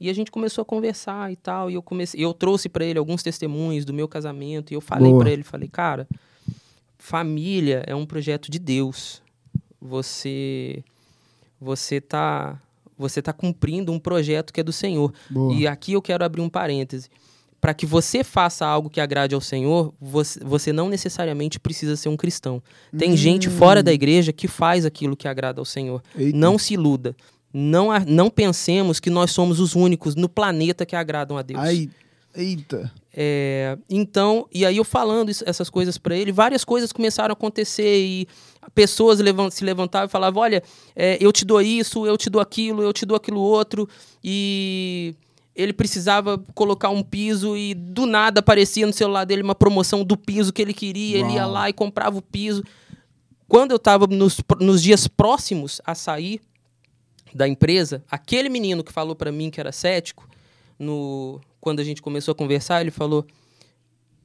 E, 0.00 0.08
a 0.08 0.12
gente 0.12 0.30
começou 0.30 0.62
a 0.62 0.64
conversar 0.64 1.30
e 1.32 1.36
tal, 1.36 1.70
e 1.70 1.74
eu 1.74 1.82
comecei, 1.82 2.24
eu 2.24 2.32
trouxe 2.32 2.68
para 2.68 2.84
ele 2.84 2.98
alguns 2.98 3.22
testemunhos 3.22 3.84
do 3.84 3.92
meu 3.92 4.06
casamento, 4.08 4.72
e 4.72 4.74
eu 4.74 4.80
falei 4.80 5.12
para 5.12 5.30
ele, 5.30 5.42
falei, 5.42 5.68
cara, 5.68 6.08
família 6.96 7.82
é 7.86 7.94
um 7.94 8.06
projeto 8.06 8.50
de 8.50 8.58
Deus. 8.58 9.20
Você 9.80 10.82
você 11.60 12.00
tá 12.00 12.60
você 12.98 13.22
tá 13.22 13.32
cumprindo 13.32 13.92
um 13.92 13.98
projeto 13.98 14.52
que 14.52 14.60
é 14.60 14.64
do 14.64 14.72
Senhor. 14.72 15.12
Boa. 15.30 15.54
E 15.54 15.66
aqui 15.66 15.92
eu 15.92 16.02
quero 16.02 16.24
abrir 16.24 16.40
um 16.42 16.48
parêntese 16.48 17.08
para 17.60 17.74
que 17.74 17.86
você 17.86 18.22
faça 18.22 18.64
algo 18.64 18.88
que 18.88 19.00
agrade 19.00 19.34
ao 19.34 19.40
Senhor, 19.40 19.92
você, 20.00 20.38
você 20.44 20.72
não 20.72 20.88
necessariamente 20.88 21.58
precisa 21.58 21.96
ser 21.96 22.08
um 22.08 22.16
cristão. 22.16 22.62
Tem 22.96 23.12
Hum. 23.12 23.16
gente 23.16 23.50
fora 23.50 23.82
da 23.82 23.92
igreja 23.92 24.32
que 24.32 24.46
faz 24.46 24.84
aquilo 24.84 25.16
que 25.16 25.26
agrada 25.26 25.60
ao 25.60 25.64
Senhor. 25.64 26.02
Eita. 26.16 26.36
Não 26.36 26.56
se 26.58 26.74
iluda. 26.74 27.16
Não, 27.52 27.88
não 28.06 28.30
pensemos 28.30 29.00
que 29.00 29.10
nós 29.10 29.30
somos 29.30 29.58
os 29.58 29.74
únicos 29.74 30.14
no 30.14 30.28
planeta 30.28 30.86
que 30.86 30.94
agradam 30.94 31.36
a 31.36 31.42
Deus. 31.42 31.60
Ai, 31.60 31.88
eita. 32.34 32.92
É, 33.20 33.76
então, 33.90 34.46
e 34.54 34.64
aí 34.64 34.76
eu 34.76 34.84
falando 34.84 35.28
isso- 35.28 35.42
essas 35.44 35.68
coisas 35.68 35.98
para 35.98 36.16
ele, 36.16 36.30
várias 36.30 36.64
coisas 36.64 36.92
começaram 36.92 37.32
a 37.32 37.36
acontecer 37.36 37.98
e 38.00 38.28
pessoas 38.76 39.18
levan- 39.18 39.50
se 39.50 39.64
levantavam 39.64 40.06
e 40.06 40.10
falavam: 40.10 40.40
Olha, 40.40 40.62
é, 40.94 41.18
eu 41.20 41.32
te 41.32 41.44
dou 41.44 41.60
isso, 41.60 42.06
eu 42.06 42.16
te 42.16 42.30
dou 42.30 42.40
aquilo, 42.40 42.80
eu 42.80 42.92
te 42.92 43.04
dou 43.04 43.16
aquilo 43.16 43.40
outro. 43.40 43.88
E 44.22 45.16
ele 45.52 45.72
precisava 45.72 46.38
colocar 46.54 46.90
um 46.90 47.02
piso 47.02 47.56
e 47.56 47.74
do 47.74 48.06
nada 48.06 48.38
aparecia 48.38 48.86
no 48.86 48.92
celular 48.92 49.24
dele 49.24 49.42
uma 49.42 49.54
promoção 49.56 50.04
do 50.04 50.16
piso 50.16 50.52
que 50.52 50.62
ele 50.62 50.72
queria. 50.72 51.18
Ele 51.18 51.32
ia 51.32 51.42
Uau. 51.42 51.50
lá 51.50 51.68
e 51.68 51.72
comprava 51.72 52.16
o 52.18 52.22
piso. 52.22 52.62
Quando 53.48 53.72
eu 53.72 53.78
estava 53.78 54.06
nos, 54.06 54.36
nos 54.60 54.80
dias 54.80 55.08
próximos 55.08 55.80
a 55.84 55.92
sair 55.96 56.40
da 57.34 57.48
empresa, 57.48 58.04
aquele 58.08 58.48
menino 58.48 58.84
que 58.84 58.92
falou 58.92 59.16
para 59.16 59.32
mim 59.32 59.50
que 59.50 59.58
era 59.58 59.72
cético, 59.72 60.28
no, 60.78 61.40
quando 61.60 61.80
a 61.80 61.84
gente 61.84 62.02
começou 62.02 62.32
a 62.32 62.34
conversar, 62.34 62.80
ele 62.80 62.90
falou: 62.90 63.26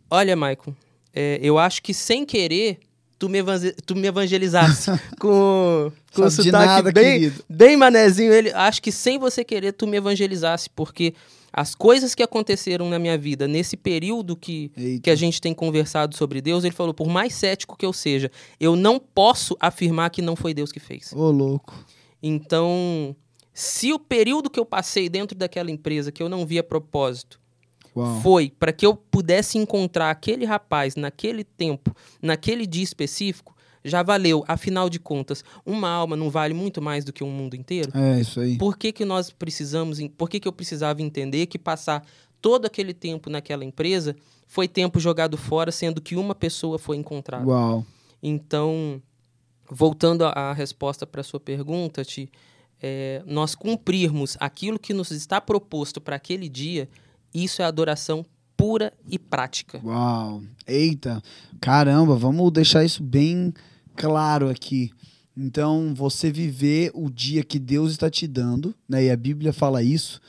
Olha, 0.09 0.35
Maicon, 0.35 0.73
é, 1.13 1.39
eu 1.41 1.57
acho 1.57 1.81
que 1.81 1.93
sem 1.93 2.25
querer 2.25 2.79
tu 3.17 3.29
me, 3.29 3.39
tu 3.85 3.95
me 3.95 4.07
evangelizasse 4.07 4.91
com, 5.19 5.91
com 6.13 6.29
sotaque 6.29 6.51
nada, 6.51 6.91
bem, 6.91 7.19
querido. 7.19 7.43
bem 7.49 7.77
manezinho. 7.77 8.33
Ele, 8.33 8.51
acho 8.51 8.81
que 8.81 8.91
sem 8.91 9.17
você 9.17 9.43
querer 9.43 9.71
tu 9.73 9.87
me 9.87 9.97
evangelizasse, 9.97 10.69
porque 10.69 11.13
as 11.51 11.75
coisas 11.75 12.15
que 12.15 12.23
aconteceram 12.23 12.89
na 12.89 12.97
minha 12.97 13.17
vida 13.17 13.47
nesse 13.47 13.77
período 13.77 14.35
que, 14.35 14.71
Eita. 14.75 15.01
que 15.03 15.09
a 15.09 15.15
gente 15.15 15.39
tem 15.39 15.53
conversado 15.53 16.15
sobre 16.17 16.41
Deus, 16.41 16.63
ele 16.63 16.73
falou: 16.73 16.93
por 16.93 17.07
mais 17.07 17.33
cético 17.33 17.77
que 17.77 17.85
eu 17.85 17.93
seja, 17.93 18.31
eu 18.59 18.75
não 18.75 18.99
posso 18.99 19.55
afirmar 19.59 20.09
que 20.09 20.21
não 20.21 20.35
foi 20.35 20.53
Deus 20.53 20.71
que 20.71 20.79
fez. 20.79 21.13
Ô, 21.13 21.29
louco. 21.29 21.73
Então, 22.21 23.15
se 23.53 23.93
o 23.93 23.99
período 23.99 24.49
que 24.49 24.59
eu 24.59 24.65
passei 24.65 25.07
dentro 25.07 25.37
daquela 25.37 25.69
empresa 25.69 26.11
que 26.11 26.23
eu 26.23 26.27
não 26.27 26.45
via 26.45 26.63
propósito 26.63 27.39
Uau. 27.95 28.21
foi 28.21 28.49
para 28.49 28.73
que 28.73 28.85
eu 28.85 28.95
pudesse 28.95 29.57
encontrar 29.57 30.09
aquele 30.09 30.45
rapaz 30.45 30.95
naquele 30.95 31.43
tempo, 31.43 31.95
naquele 32.21 32.65
dia 32.65 32.83
específico, 32.83 33.55
já 33.83 34.01
valeu. 34.01 34.43
Afinal 34.47 34.89
de 34.89 34.99
contas, 34.99 35.43
uma 35.65 35.89
alma 35.89 36.15
não 36.15 36.29
vale 36.29 36.53
muito 36.53 36.81
mais 36.81 37.03
do 37.03 37.13
que 37.13 37.23
um 37.23 37.29
mundo 37.29 37.55
inteiro? 37.55 37.91
É, 37.93 38.19
isso 38.19 38.39
aí. 38.39 38.57
Por 38.57 38.77
que, 38.77 38.91
que 38.91 39.05
nós 39.05 39.29
precisamos, 39.29 39.99
por 40.17 40.29
que, 40.29 40.39
que 40.39 40.47
eu 40.47 40.53
precisava 40.53 41.01
entender 41.01 41.45
que 41.45 41.59
passar 41.59 42.03
todo 42.41 42.65
aquele 42.65 42.93
tempo 42.93 43.29
naquela 43.29 43.63
empresa 43.63 44.15
foi 44.47 44.67
tempo 44.67 44.99
jogado 44.99 45.37
fora, 45.37 45.71
sendo 45.71 46.01
que 46.01 46.15
uma 46.15 46.33
pessoa 46.33 46.79
foi 46.79 46.97
encontrada? 46.97 47.45
Uau. 47.45 47.85
Então, 48.21 49.01
voltando 49.69 50.25
à 50.25 50.31
à 50.31 50.53
resposta 50.53 51.05
para 51.05 51.21
a 51.21 51.23
sua 51.23 51.39
pergunta, 51.39 52.03
Ti, 52.03 52.29
é, 52.83 53.23
nós 53.25 53.55
cumprirmos 53.55 54.35
aquilo 54.41 54.77
que 54.77 54.93
nos 54.93 55.09
está 55.09 55.39
proposto 55.39 56.01
para 56.01 56.17
aquele 56.17 56.49
dia, 56.49 56.89
isso 57.33 57.61
é 57.61 57.65
adoração 57.65 58.25
pura 58.57 58.91
e 59.07 59.17
prática. 59.17 59.79
Uau. 59.83 60.43
Eita. 60.67 61.23
Caramba, 61.61 62.15
vamos 62.17 62.51
deixar 62.51 62.83
isso 62.83 63.01
bem 63.01 63.53
claro 63.95 64.49
aqui. 64.49 64.91
Então, 65.35 65.93
você 65.95 66.29
viver 66.29 66.91
o 66.93 67.09
dia 67.09 67.43
que 67.43 67.57
Deus 67.57 67.91
está 67.91 68.09
te 68.09 68.27
dando, 68.27 68.75
né? 68.87 69.05
E 69.05 69.09
a 69.09 69.17
Bíblia 69.17 69.53
fala 69.53 69.81
isso 69.81 70.21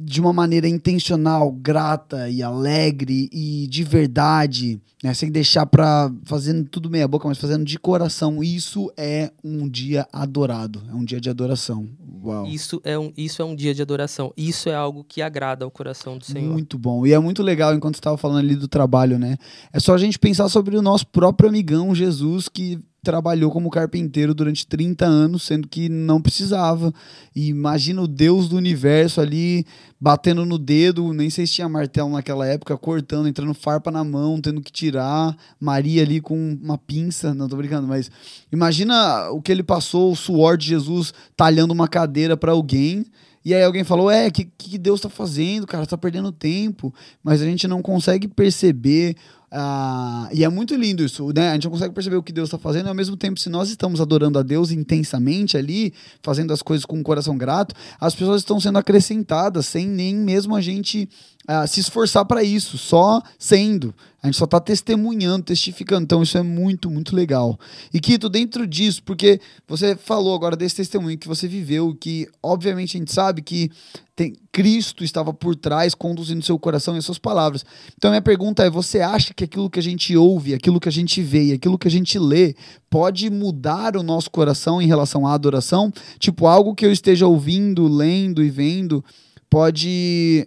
de 0.00 0.20
uma 0.20 0.32
maneira 0.32 0.68
intencional, 0.68 1.50
grata 1.50 2.28
e 2.28 2.40
alegre 2.42 3.28
e 3.32 3.66
de 3.66 3.82
verdade, 3.82 4.80
né? 5.02 5.12
Sem 5.12 5.30
deixar 5.30 5.66
para 5.66 6.12
fazendo 6.24 6.68
tudo 6.68 6.88
meia 6.88 7.08
boca, 7.08 7.26
mas 7.26 7.38
fazendo 7.38 7.64
de 7.64 7.78
coração. 7.78 8.42
Isso 8.42 8.92
é 8.96 9.32
um 9.42 9.68
dia 9.68 10.06
adorado, 10.12 10.82
é 10.88 10.94
um 10.94 11.04
dia 11.04 11.20
de 11.20 11.28
adoração. 11.28 11.88
Uau. 12.22 12.46
Isso 12.46 12.80
é, 12.84 12.98
um, 12.98 13.12
isso 13.16 13.42
é 13.42 13.44
um 13.44 13.56
dia 13.56 13.74
de 13.74 13.82
adoração. 13.82 14.32
Isso 14.36 14.68
é 14.68 14.74
algo 14.74 15.02
que 15.02 15.20
agrada 15.20 15.64
ao 15.64 15.70
coração 15.70 16.16
do 16.16 16.24
Senhor. 16.24 16.52
Muito 16.52 16.78
bom. 16.78 17.06
E 17.06 17.12
é 17.12 17.18
muito 17.18 17.42
legal, 17.42 17.74
enquanto 17.74 17.96
você 17.96 18.00
estava 18.00 18.16
falando 18.16 18.38
ali 18.38 18.54
do 18.54 18.68
trabalho, 18.68 19.18
né? 19.18 19.36
É 19.72 19.80
só 19.80 19.94
a 19.94 19.98
gente 19.98 20.18
pensar 20.18 20.48
sobre 20.48 20.76
o 20.76 20.82
nosso 20.82 21.06
próprio 21.08 21.48
amigão 21.48 21.94
Jesus, 21.94 22.48
que 22.48 22.78
trabalhou 23.08 23.50
como 23.50 23.70
carpinteiro 23.70 24.34
durante 24.34 24.66
30 24.66 25.06
anos, 25.06 25.42
sendo 25.42 25.66
que 25.66 25.88
não 25.88 26.20
precisava. 26.20 26.92
E 27.34 27.48
imagina 27.48 28.02
o 28.02 28.06
Deus 28.06 28.50
do 28.50 28.56
universo 28.56 29.18
ali 29.18 29.64
batendo 29.98 30.44
no 30.44 30.58
dedo, 30.58 31.14
nem 31.14 31.30
sei 31.30 31.46
se 31.46 31.54
tinha 31.54 31.68
martelo 31.70 32.10
naquela 32.10 32.46
época, 32.46 32.76
cortando, 32.76 33.26
entrando 33.26 33.54
farpa 33.54 33.90
na 33.90 34.04
mão, 34.04 34.38
tendo 34.42 34.60
que 34.60 34.70
tirar. 34.70 35.34
Maria 35.58 36.02
ali 36.02 36.20
com 36.20 36.58
uma 36.62 36.76
pinça, 36.76 37.32
não 37.32 37.48
tô 37.48 37.56
brincando, 37.56 37.88
mas 37.88 38.10
imagina 38.52 39.30
o 39.30 39.40
que 39.40 39.50
ele 39.52 39.62
passou, 39.62 40.12
o 40.12 40.16
suor 40.16 40.58
de 40.58 40.66
Jesus 40.66 41.14
talhando 41.34 41.72
uma 41.72 41.88
cadeira 41.88 42.36
para 42.36 42.52
alguém. 42.52 43.06
E 43.42 43.54
aí 43.54 43.64
alguém 43.64 43.84
falou, 43.84 44.10
é, 44.10 44.28
o 44.28 44.30
que, 44.32 44.44
que 44.44 44.76
Deus 44.76 45.00
tá 45.00 45.08
fazendo, 45.08 45.66
cara? 45.66 45.86
Tá 45.86 45.96
perdendo 45.96 46.30
tempo. 46.30 46.92
Mas 47.24 47.40
a 47.40 47.46
gente 47.46 47.66
não 47.66 47.80
consegue 47.80 48.28
perceber. 48.28 49.16
Ah, 49.50 50.28
e 50.32 50.44
é 50.44 50.48
muito 50.48 50.74
lindo 50.74 51.02
isso, 51.02 51.32
né? 51.34 51.50
A 51.50 51.54
gente 51.54 51.64
não 51.64 51.70
consegue 51.70 51.94
perceber 51.94 52.16
o 52.16 52.22
que 52.22 52.32
Deus 52.32 52.48
está 52.48 52.58
fazendo, 52.58 52.86
e 52.86 52.88
ao 52.88 52.94
mesmo 52.94 53.16
tempo, 53.16 53.40
se 53.40 53.48
nós 53.48 53.70
estamos 53.70 54.00
adorando 54.00 54.38
a 54.38 54.42
Deus 54.42 54.70
intensamente 54.70 55.56
ali, 55.56 55.94
fazendo 56.22 56.52
as 56.52 56.60
coisas 56.60 56.84
com 56.84 56.96
um 56.96 57.02
coração 57.02 57.36
grato, 57.36 57.74
as 57.98 58.14
pessoas 58.14 58.42
estão 58.42 58.60
sendo 58.60 58.78
acrescentadas 58.78 59.66
sem 59.66 59.86
nem 59.86 60.14
mesmo 60.14 60.54
a 60.54 60.60
gente 60.60 61.08
ah, 61.46 61.66
se 61.66 61.80
esforçar 61.80 62.26
para 62.26 62.42
isso, 62.42 62.76
só 62.76 63.22
sendo. 63.38 63.94
A 64.20 64.26
gente 64.26 64.36
só 64.36 64.46
está 64.46 64.58
testemunhando, 64.58 65.44
testificando. 65.44 66.02
Então, 66.02 66.22
isso 66.22 66.36
é 66.36 66.42
muito, 66.42 66.90
muito 66.90 67.14
legal. 67.14 67.58
E 67.94 68.00
Kito, 68.00 68.28
dentro 68.28 68.66
disso, 68.66 69.00
porque 69.04 69.40
você 69.66 69.94
falou 69.94 70.34
agora 70.34 70.56
desse 70.56 70.76
testemunho 70.76 71.16
que 71.16 71.28
você 71.28 71.46
viveu, 71.46 71.94
que 71.94 72.26
obviamente 72.42 72.96
a 72.96 72.98
gente 72.98 73.12
sabe 73.12 73.42
que 73.42 73.70
tem, 74.16 74.34
Cristo 74.50 75.04
estava 75.04 75.32
por 75.32 75.54
trás, 75.54 75.94
conduzindo 75.94 76.44
seu 76.44 76.58
coração 76.58 76.96
e 76.96 76.98
as 76.98 77.04
suas 77.04 77.18
palavras. 77.18 77.64
Então, 77.96 78.10
minha 78.10 78.20
pergunta 78.20 78.64
é: 78.64 78.70
você 78.70 79.00
acha 79.00 79.32
que 79.32 79.44
aquilo 79.44 79.70
que 79.70 79.78
a 79.78 79.82
gente 79.82 80.16
ouve, 80.16 80.52
aquilo 80.52 80.80
que 80.80 80.88
a 80.88 80.92
gente 80.92 81.22
vê 81.22 81.52
aquilo 81.52 81.78
que 81.78 81.86
a 81.86 81.90
gente 81.90 82.18
lê 82.18 82.56
pode 82.90 83.30
mudar 83.30 83.96
o 83.96 84.02
nosso 84.02 84.28
coração 84.28 84.82
em 84.82 84.88
relação 84.88 85.24
à 85.24 85.32
adoração? 85.32 85.92
Tipo, 86.18 86.48
algo 86.48 86.74
que 86.74 86.84
eu 86.84 86.90
esteja 86.90 87.28
ouvindo, 87.28 87.86
lendo 87.86 88.42
e 88.42 88.50
vendo 88.50 89.04
pode, 89.48 90.46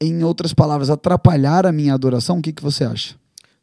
em 0.00 0.22
outras 0.22 0.54
palavras, 0.54 0.90
atrapalhar 0.90 1.66
a 1.66 1.72
minha 1.72 1.94
adoração? 1.94 2.38
O 2.38 2.42
que, 2.42 2.52
que 2.52 2.62
você 2.62 2.84
acha? 2.84 3.16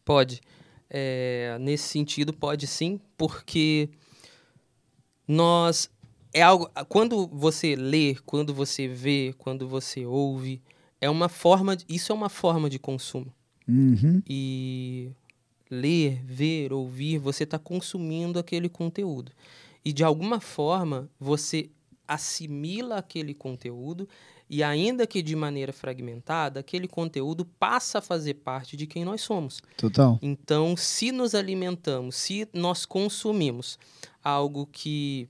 Pode. 0.04 0.42
É, 0.90 1.58
nesse 1.60 1.88
sentido, 1.88 2.34
pode 2.34 2.68
sim, 2.68 3.00
porque 3.18 3.90
nós. 5.28 5.90
É 6.34 6.42
algo. 6.42 6.70
Quando 6.90 7.28
você 7.28 7.76
lê, 7.76 8.16
quando 8.26 8.54
você 8.54 8.88
vê, 8.88 9.34
quando 9.38 9.68
você 9.68 10.06
ouve, 10.06 10.62
é 11.00 11.10
uma 11.10 11.30
forma. 11.30 11.78
Isso 11.88 12.12
é 12.12 12.16
uma 12.16 12.30
forma 12.30 12.70
de 12.70 12.78
consumo. 12.78 13.34
Uhum. 13.68 14.22
E 14.28 15.12
ler, 15.72 16.22
ver, 16.24 16.72
ouvir, 16.74 17.18
você 17.18 17.44
está 17.44 17.58
consumindo 17.58 18.38
aquele 18.38 18.70
conteúdo. 18.70 19.32
E 19.84 19.92
de 19.94 20.04
alguma 20.04 20.40
forma 20.40 21.10
você 21.20 21.70
assimila 22.08 22.98
aquele 22.98 23.34
conteúdo 23.34 24.08
e 24.50 24.62
ainda 24.64 25.08
que 25.08 25.22
de 25.22 25.36
maneira 25.36 25.74
fragmentada, 25.74 26.60
aquele 26.60 26.88
conteúdo 26.88 27.46
passa 27.60 27.98
a 27.98 28.02
fazer 28.02 28.36
parte 28.36 28.78
de 28.78 28.86
quem 28.86 29.04
nós 29.04 29.22
somos. 29.22 29.62
Total. 29.76 30.20
Então, 30.22 30.78
se 30.78 31.12
nos 31.12 31.34
alimentamos, 31.34 32.16
se 32.16 32.48
nós 32.54 32.86
consumimos 32.86 33.80
algo 34.24 34.68
que 34.72 35.28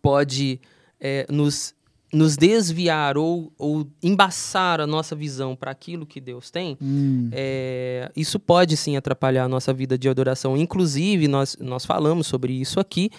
pode 0.00 0.60
eh, 1.00 1.26
nos, 1.28 1.74
nos 2.12 2.36
desviar 2.36 3.16
ou, 3.18 3.52
ou 3.58 3.88
embaçar 4.00 4.80
a 4.80 4.86
nossa 4.86 5.16
visão 5.16 5.56
para 5.56 5.72
aquilo 5.72 6.06
que 6.06 6.20
Deus 6.20 6.50
tem, 6.50 6.76
Hum. 6.80 7.28
é, 7.32 8.10
isso 8.14 8.38
pode 8.38 8.76
sim 8.76 8.96
atrapalhar 8.96 9.44
a 9.44 9.48
nossa 9.48 9.72
vida 9.72 9.98
de 9.98 10.08
adoração. 10.08 10.56
Inclusive, 10.56 11.26
nós, 11.26 11.56
nós 11.60 11.84
falamos 11.84 12.28
sobre 12.28 12.52
isso 12.52 12.78
aqui, 12.78 13.10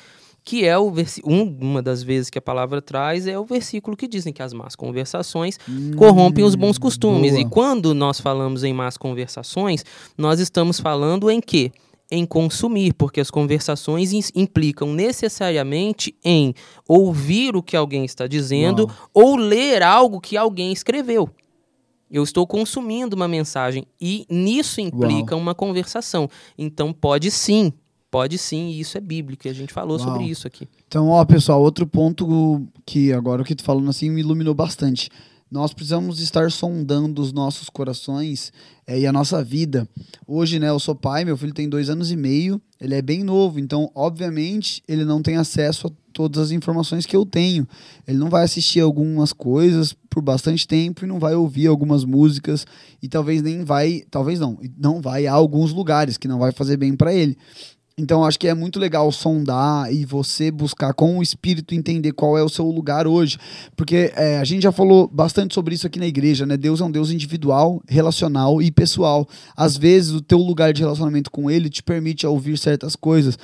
que 0.46 0.66
é 0.66 0.78
o 0.78 0.92
versi- 0.92 1.22
um, 1.26 1.44
uma 1.62 1.82
das 1.82 2.04
vezes 2.04 2.30
que 2.30 2.38
a 2.38 2.42
palavra 2.42 2.82
traz 2.82 3.26
é 3.28 3.40
o 3.40 3.46
versículo 3.46 3.96
que 3.96 4.08
dizem 4.08 4.34
que 4.34 4.44
as 4.44 4.54
más 4.54 4.76
conversações 4.76 5.58
corrompem 5.98 6.44
os 6.44 6.54
bons 6.56 6.78
costumes. 6.78 7.32
boa. 7.32 7.42
E 7.42 7.46
quando 7.50 7.94
nós 7.94 8.20
falamos 8.20 8.64
em 8.64 8.74
más 8.74 8.98
conversações, 8.98 9.86
nós 10.18 10.40
estamos 10.40 10.80
falando 10.80 11.30
em 11.32 11.40
quê? 11.40 11.72
em 12.12 12.28
consumir, 12.28 12.94
porque 12.94 13.20
as 13.20 13.32
conversações 13.32 14.12
implicam 14.36 14.94
necessariamente 14.94 16.16
em 16.24 16.54
ouvir 16.88 17.56
o 17.56 17.64
que 17.64 17.76
alguém 17.76 18.06
está 18.06 18.28
dizendo 18.28 18.84
Uau. 18.86 19.10
ou 19.14 19.36
ler 19.36 19.82
algo 19.82 20.22
que 20.22 20.38
alguém 20.38 20.72
escreveu. 20.72 21.28
Eu 22.12 22.22
estou 22.22 22.46
consumindo 22.46 23.16
uma 23.16 23.28
mensagem 23.28 23.86
e 24.00 24.28
nisso 24.30 24.80
implica 24.80 25.34
Uau. 25.34 25.42
uma 25.42 25.56
conversação. 25.56 26.30
Então 26.56 26.94
pode 26.94 27.32
sim, 27.32 27.74
pode 28.14 28.38
sim, 28.38 28.68
e 28.68 28.80
isso 28.80 28.96
é 28.96 29.02
bíblico, 29.02 29.48
e 29.48 29.50
a 29.50 29.54
gente 29.54 29.74
falou 29.74 29.98
Uau. 29.98 30.08
sobre 30.08 30.26
isso 30.26 30.46
aqui. 30.46 30.70
Então, 30.88 31.10
ó, 31.10 31.26
pessoal, 31.26 31.60
outro 31.60 31.88
ponto 31.88 32.62
que 32.86 33.12
agora 33.12 33.42
o 33.42 33.46
que 33.46 33.56
tu 33.56 33.64
falando 33.64 33.90
assim 33.90 34.12
me 34.12 34.22
iluminou 34.22 34.54
bastante. 34.54 35.10
Nós 35.50 35.74
precisamos 35.74 36.20
estar 36.20 36.52
sondando 36.52 37.20
os 37.20 37.34
nossos 37.34 37.72
corações 37.72 38.54
é, 38.86 39.00
e 39.00 39.08
a 39.08 39.12
nossa 39.12 39.44
vida. 39.44 39.90
Hoje, 40.28 40.60
né, 40.60 40.70
eu 40.70 40.80
sou 40.80 40.94
pai, 40.94 41.26
meu 41.26 41.36
filho 41.36 41.54
tem 41.56 41.68
dois 41.68 41.90
anos 41.90 42.12
e 42.12 42.16
meio, 42.16 42.62
ele 42.80 42.94
é 42.94 43.02
bem 43.02 43.24
novo, 43.24 43.60
então, 43.60 43.90
obviamente, 43.96 44.84
ele 44.88 45.04
não 45.04 45.22
tem 45.22 45.38
acesso 45.38 45.88
a 45.88 45.92
todas 46.14 46.46
as 46.46 46.52
informações 46.52 47.06
que 47.06 47.16
eu 47.16 47.26
tenho. 47.26 47.68
Ele 48.08 48.18
não 48.18 48.30
vai 48.30 48.44
assistir 48.44 48.80
algumas 48.80 49.34
coisas 49.34 49.96
por 50.10 50.22
bastante 50.22 50.68
tempo 50.68 51.04
e 51.04 51.08
não 51.08 51.20
vai 51.20 51.34
ouvir 51.34 51.68
algumas 51.68 52.06
músicas 52.06 52.66
e 53.02 53.10
talvez 53.10 53.42
nem 53.42 53.64
vai, 53.64 54.04
talvez 54.12 54.40
não, 54.40 54.60
não 54.78 55.02
vai 55.02 55.26
a 55.26 55.34
alguns 55.34 55.74
lugares 55.74 56.18
que 56.18 56.28
não 56.28 56.38
vai 56.38 56.52
fazer 56.52 56.78
bem 56.78 56.96
para 56.96 57.14
ele. 57.14 57.36
Então 57.96 58.26
acho 58.26 58.40
que 58.40 58.48
é 58.48 58.56
muito 58.56 58.80
legal 58.80 59.12
sondar 59.12 59.94
e 59.94 60.04
você 60.04 60.50
buscar 60.50 60.96
com 60.96 61.20
o 61.20 61.22
espírito 61.22 61.76
entender 61.76 62.12
qual 62.12 62.36
é 62.36 62.42
o 62.42 62.50
seu 62.50 62.66
lugar 62.66 63.06
hoje. 63.06 63.38
Porque 63.76 64.12
é, 64.16 64.40
a 64.40 64.44
gente 64.44 64.64
já 64.64 64.72
falou 64.72 65.08
bastante 65.08 65.54
sobre 65.54 65.76
isso 65.76 65.86
aqui 65.86 66.00
na 66.00 66.08
igreja, 66.08 66.44
né? 66.44 66.58
Deus 66.58 66.82
é 66.82 66.84
um 66.84 66.92
Deus 66.92 67.12
individual, 67.12 67.84
relacional 67.88 68.60
e 68.64 68.72
pessoal. 68.72 69.28
Às 69.56 69.78
vezes 69.78 70.12
o 70.12 70.22
teu 70.22 70.40
lugar 70.40 70.74
de 70.74 70.82
relacionamento 70.82 71.30
com 71.30 71.52
ele 71.52 71.70
te 71.70 71.84
permite 71.84 72.26
ouvir 72.26 72.58
certas 72.58 72.96
coisas. 72.96 73.38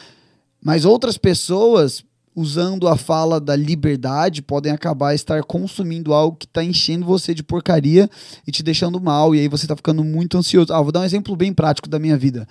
Mas 0.60 0.84
outras 0.84 1.16
pessoas, 1.16 2.04
usando 2.36 2.88
a 2.88 2.98
fala 2.98 3.40
da 3.40 3.56
liberdade, 3.56 4.42
podem 4.42 4.72
acabar 4.72 5.14
estar 5.14 5.44
consumindo 5.44 6.12
algo 6.12 6.36
que 6.36 6.48
está 6.48 6.64
enchendo 6.64 7.06
você 7.06 7.36
de 7.36 7.44
porcaria 7.44 8.10
e 8.48 8.52
te 8.52 8.64
deixando 8.64 9.00
mal. 9.00 9.36
E 9.36 9.42
aí 9.42 9.48
você 9.48 9.66
está 9.66 9.76
ficando 9.76 10.04
muito 10.04 10.40
ansioso. 10.40 10.74
Ah, 10.74 10.82
vou 10.82 10.92
dar 10.92 11.02
um 11.02 11.06
exemplo 11.06 11.36
bem 11.36 11.54
prático 11.54 11.88
da 11.88 12.00
minha 12.00 12.18
vida. 12.18 12.48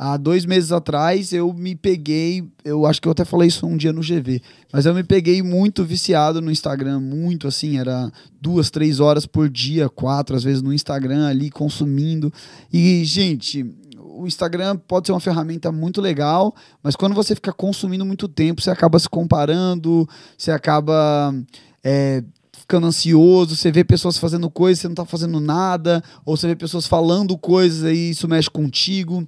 Há 0.00 0.16
dois 0.16 0.46
meses 0.46 0.70
atrás 0.70 1.32
eu 1.32 1.52
me 1.52 1.74
peguei, 1.74 2.48
eu 2.64 2.86
acho 2.86 3.02
que 3.02 3.08
eu 3.08 3.12
até 3.12 3.24
falei 3.24 3.48
isso 3.48 3.66
um 3.66 3.76
dia 3.76 3.92
no 3.92 4.00
GV, 4.00 4.40
mas 4.72 4.86
eu 4.86 4.94
me 4.94 5.02
peguei 5.02 5.42
muito 5.42 5.84
viciado 5.84 6.40
no 6.40 6.52
Instagram, 6.52 7.00
muito 7.00 7.48
assim, 7.48 7.80
era 7.80 8.08
duas, 8.40 8.70
três 8.70 9.00
horas 9.00 9.26
por 9.26 9.48
dia, 9.48 9.88
quatro 9.88 10.36
às 10.36 10.44
vezes 10.44 10.62
no 10.62 10.72
Instagram 10.72 11.26
ali 11.26 11.50
consumindo. 11.50 12.32
E, 12.72 13.04
gente, 13.04 13.66
o 13.98 14.24
Instagram 14.24 14.76
pode 14.76 15.08
ser 15.08 15.12
uma 15.12 15.18
ferramenta 15.18 15.72
muito 15.72 16.00
legal, 16.00 16.54
mas 16.80 16.94
quando 16.94 17.16
você 17.16 17.34
fica 17.34 17.52
consumindo 17.52 18.06
muito 18.06 18.28
tempo, 18.28 18.62
você 18.62 18.70
acaba 18.70 19.00
se 19.00 19.08
comparando, 19.08 20.08
você 20.36 20.52
acaba 20.52 21.34
é, 21.82 22.22
ficando 22.52 22.86
ansioso, 22.86 23.56
você 23.56 23.72
vê 23.72 23.82
pessoas 23.82 24.16
fazendo 24.16 24.48
coisas, 24.48 24.80
você 24.80 24.86
não 24.86 24.92
está 24.92 25.04
fazendo 25.04 25.40
nada, 25.40 26.04
ou 26.24 26.36
você 26.36 26.46
vê 26.46 26.54
pessoas 26.54 26.86
falando 26.86 27.36
coisas 27.36 27.82
e 27.92 28.10
isso 28.10 28.28
mexe 28.28 28.48
contigo. 28.48 29.26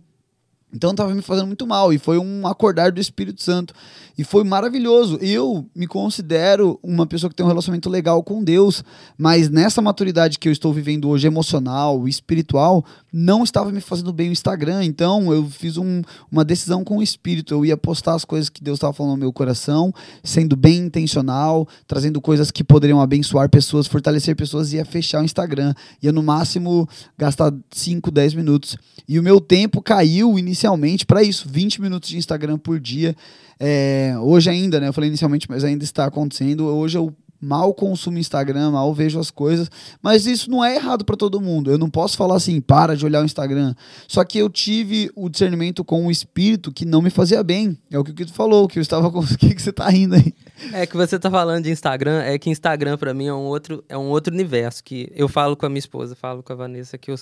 Então 0.73 0.93
estava 0.93 1.13
me 1.13 1.21
fazendo 1.21 1.49
muito 1.49 1.67
mal 1.67 1.93
e 1.93 1.99
foi 1.99 2.17
um 2.19 2.47
acordar 2.47 2.93
do 2.93 3.01
Espírito 3.01 3.43
Santo 3.43 3.75
e 4.17 4.23
foi 4.23 4.45
maravilhoso. 4.45 5.19
Eu 5.21 5.67
me 5.75 5.87
considero 5.87 6.79
uma 6.83 7.07
pessoa 7.07 7.29
que 7.29 7.35
tem 7.35 7.45
um 7.45 7.49
relacionamento 7.49 7.91
legal 7.91 8.23
com 8.23 8.43
Deus, 8.43 8.85
mas 9.19 9.49
nessa 9.49 9.83
maturidade 9.83 10.39
que 10.39 10.49
eu 10.49 10.53
estou 10.53 10.73
vivendo 10.73 11.09
hoje, 11.09 11.27
emocional, 11.27 12.07
espiritual, 12.07 12.85
não 13.13 13.43
estava 13.43 13.73
me 13.73 13.81
fazendo 13.81 14.13
bem 14.13 14.29
o 14.29 14.33
Instagram. 14.33 14.85
Então 14.85 15.33
eu 15.33 15.45
fiz 15.49 15.77
um, 15.77 16.03
uma 16.31 16.45
decisão 16.45 16.85
com 16.85 16.99
o 16.99 17.03
Espírito. 17.03 17.53
Eu 17.53 17.65
ia 17.65 17.77
postar 17.77 18.15
as 18.15 18.25
coisas 18.25 18.49
que 18.49 18.63
Deus 18.63 18.77
estava 18.77 18.93
falando 18.93 19.13
no 19.13 19.19
meu 19.19 19.33
coração, 19.33 19.93
sendo 20.23 20.55
bem 20.55 20.79
intencional, 20.79 21.67
trazendo 21.87 22.21
coisas 22.21 22.53
que 22.53 22.63
poderiam 22.63 23.01
abençoar 23.01 23.49
pessoas, 23.49 23.89
fortalecer 23.89 24.37
pessoas, 24.37 24.73
e 24.73 24.77
ia 24.77 24.85
fechar 24.85 25.21
o 25.21 25.25
Instagram. 25.25 25.75
Ia 26.01 26.13
no 26.13 26.23
máximo 26.23 26.89
gastar 27.19 27.53
5, 27.73 28.11
10 28.11 28.35
minutos. 28.35 28.77
E 29.09 29.19
o 29.19 29.23
meu 29.23 29.41
tempo 29.41 29.83
caiu 29.83 30.39
inicialmente 30.39 30.60
para 31.07 31.23
isso, 31.23 31.49
20 31.49 31.81
minutos 31.81 32.09
de 32.09 32.19
Instagram 32.19 32.59
por 32.59 32.79
dia. 32.81 33.15
É, 33.59 34.15
hoje 34.19 34.49
ainda, 34.51 34.81
né? 34.81 34.89
Eu 34.89 34.93
falei 34.93 35.09
inicialmente, 35.09 35.47
mas 35.49 35.65
ainda 35.65 35.85
está 35.85 36.07
acontecendo. 36.07 36.67
Hoje 36.67 36.97
eu 36.97 37.15
mal 37.41 37.73
consumo 37.73 38.19
Instagram, 38.19 38.73
mal 38.73 38.93
vejo 38.93 39.19
as 39.19 39.31
coisas, 39.31 39.71
mas 40.03 40.27
isso 40.27 40.51
não 40.51 40.65
é 40.65 40.77
errado 40.77 41.05
para 41.05 41.17
todo 41.17 41.41
mundo. 41.41 41.71
Eu 41.71 41.79
não 41.79 41.89
posso 41.89 42.17
falar 42.17 42.37
assim, 42.37 42.61
para 42.61 42.97
de 42.97 43.05
olhar 43.07 43.23
o 43.23 43.25
Instagram. 43.25 43.75
Só 44.07 44.23
que 44.25 44.39
eu 44.39 44.51
tive 44.51 45.11
o 45.17 45.29
discernimento 45.29 45.85
com 45.85 46.07
o 46.07 46.11
espírito 46.11 46.73
que 46.73 46.85
não 46.85 47.01
me 47.01 47.11
fazia 47.11 47.43
bem. 47.43 47.79
É 47.91 47.99
o 47.99 48.05
que 48.05 48.25
tu 48.25 48.33
falou, 48.33 48.69
que 48.69 48.79
eu 48.79 48.83
estava 48.83 49.11
com 49.11 49.21
o 49.21 49.39
que, 49.39 49.55
que 49.55 49.63
você 49.63 49.73
tá 49.73 49.89
rindo 49.89 50.15
aí? 50.15 50.35
É 50.73 50.87
que 50.87 50.97
você 50.97 51.19
tá 51.19 51.31
falando 51.31 51.65
de 51.65 51.71
Instagram, 51.71 52.21
é 52.23 52.39
que 52.39 52.51
Instagram 52.51 52.99
para 52.99 53.15
mim 53.15 53.27
é 53.27 53.33
um 53.33 53.47
outro 53.47 53.83
é 53.89 53.97
um 53.97 54.09
outro 54.09 54.33
universo 54.33 54.85
que 54.85 55.11
eu 55.15 55.29
falo 55.29 55.57
com 55.57 55.65
a 55.65 55.69
minha 55.69 55.79
esposa, 55.79 56.15
falo 56.15 56.43
com 56.43 56.53
a 56.53 56.57
Vanessa 56.57 56.99
que 56.99 57.11
eu, 57.11 57.17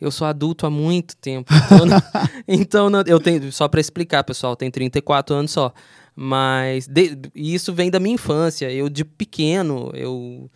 eu 0.00 0.10
sou 0.10 0.26
adulto 0.26 0.66
há 0.66 0.70
muito 0.70 1.16
tempo. 1.16 1.52
Então, 1.52 1.86
não, 1.86 2.02
então 2.46 2.90
não, 2.90 3.02
eu 3.06 3.18
tenho 3.18 3.50
só 3.52 3.66
para 3.66 3.80
explicar, 3.80 4.22
pessoal, 4.22 4.54
tenho 4.54 4.70
34 4.70 5.34
anos 5.34 5.50
só. 5.50 5.72
Mas 6.16 6.86
de, 6.86 7.18
isso 7.34 7.72
vem 7.72 7.90
da 7.90 7.98
minha 7.98 8.14
infância. 8.14 8.70
Eu, 8.70 8.88
de 8.88 9.04
pequeno, 9.04 9.90
eu, 9.94 10.50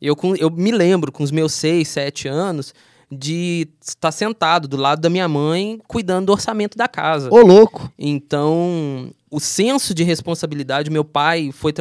eu, 0.00 0.16
eu 0.38 0.50
me 0.50 0.72
lembro, 0.72 1.12
com 1.12 1.22
os 1.22 1.30
meus 1.30 1.52
seis, 1.52 1.88
sete 1.88 2.26
anos, 2.26 2.74
de 3.10 3.68
estar 3.80 4.10
sentado 4.10 4.66
do 4.66 4.76
lado 4.76 5.00
da 5.00 5.08
minha 5.08 5.28
mãe 5.28 5.80
cuidando 5.86 6.26
do 6.26 6.32
orçamento 6.32 6.76
da 6.76 6.88
casa. 6.88 7.28
Ô, 7.32 7.40
louco! 7.40 7.92
Então, 7.98 9.10
o 9.30 9.38
senso 9.38 9.94
de 9.94 10.02
responsabilidade, 10.02 10.90
meu 10.90 11.04
pai 11.04 11.50
foi. 11.52 11.72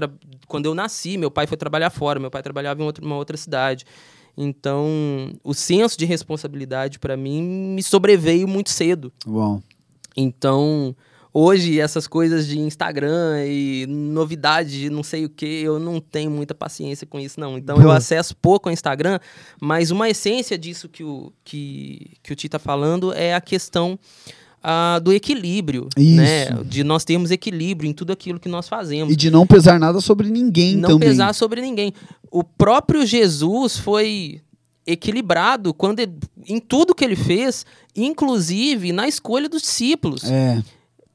Quando 0.48 0.66
eu 0.66 0.76
nasci, 0.76 1.18
meu 1.18 1.32
pai 1.32 1.48
foi 1.48 1.58
trabalhar 1.58 1.90
fora, 1.90 2.20
meu 2.20 2.30
pai 2.30 2.44
trabalhava 2.44 2.82
em 2.82 2.86
outra, 2.86 3.04
uma 3.04 3.16
outra 3.16 3.36
cidade. 3.38 3.86
Então, 4.36 4.88
o 5.44 5.54
senso 5.54 5.98
de 5.98 6.06
responsabilidade 6.06 7.00
para 7.00 7.16
mim 7.16 7.42
me 7.42 7.84
sobreveio 7.84 8.48
muito 8.48 8.70
cedo. 8.72 9.12
Bom. 9.26 9.62
Então, 10.16 10.96
hoje 11.34 11.80
essas 11.80 12.08
coisas 12.08 12.46
de 12.46 12.60
Instagram 12.60 13.46
e 13.46 13.86
novidade 13.88 14.82
de 14.82 14.90
não 14.90 15.02
sei 15.02 15.26
o 15.26 15.30
que, 15.30 15.46
eu 15.46 15.80
não 15.80 16.00
tenho 16.00 16.30
muita 16.30 16.54
paciência 16.54 17.08
com 17.08 17.20
isso, 17.20 17.40
não. 17.40 17.58
Então 17.58 17.82
eu 17.82 17.92
acesso 17.92 18.36
pouco 18.36 18.70
ao 18.70 18.74
Instagram, 18.74 19.20
mas 19.60 19.90
uma 19.90 20.10
essência 20.10 20.58
disso 20.58 20.88
que 20.88 21.04
o, 21.04 21.34
que, 21.44 22.12
que 22.22 22.32
o 22.32 22.36
Ti 22.36 22.50
tá 22.50 22.60
falando 22.60 23.12
é 23.14 23.34
a 23.34 23.42
questão 23.42 23.98
uh, 24.64 25.02
do 25.02 25.12
equilíbrio, 25.12 25.90
isso. 25.98 26.16
né? 26.16 26.46
De 26.64 26.84
nós 26.84 27.04
termos 27.04 27.32
equilíbrio 27.32 27.90
em 27.90 27.94
tudo 27.94 28.14
aquilo 28.14 28.40
que 28.40 28.50
nós 28.50 28.70
fazemos. 28.70 29.12
E 29.12 29.16
de 29.16 29.32
não 29.32 29.48
pesar 29.48 29.80
nada 29.80 30.00
sobre 30.00 30.30
ninguém 30.30 30.76
não 30.76 30.90
também. 30.90 31.10
Não 31.10 31.16
pesar 31.16 31.34
sobre 31.34 31.62
ninguém. 31.62 31.94
O 32.32 32.44
próprio 32.44 33.06
Jesus 33.06 33.78
foi 33.78 34.42
equilibrado 34.86 35.74
quando 35.74 36.00
ele, 36.00 36.14
em 36.46 36.60
tudo 36.60 36.94
que 36.94 37.06
ele 37.06 37.16
fez, 37.16 37.66
inclusive 37.96 38.92
na 38.92 39.08
escolha 39.08 39.48
dos 39.48 39.62
discípulos. 39.62 40.24
É. 40.26 40.62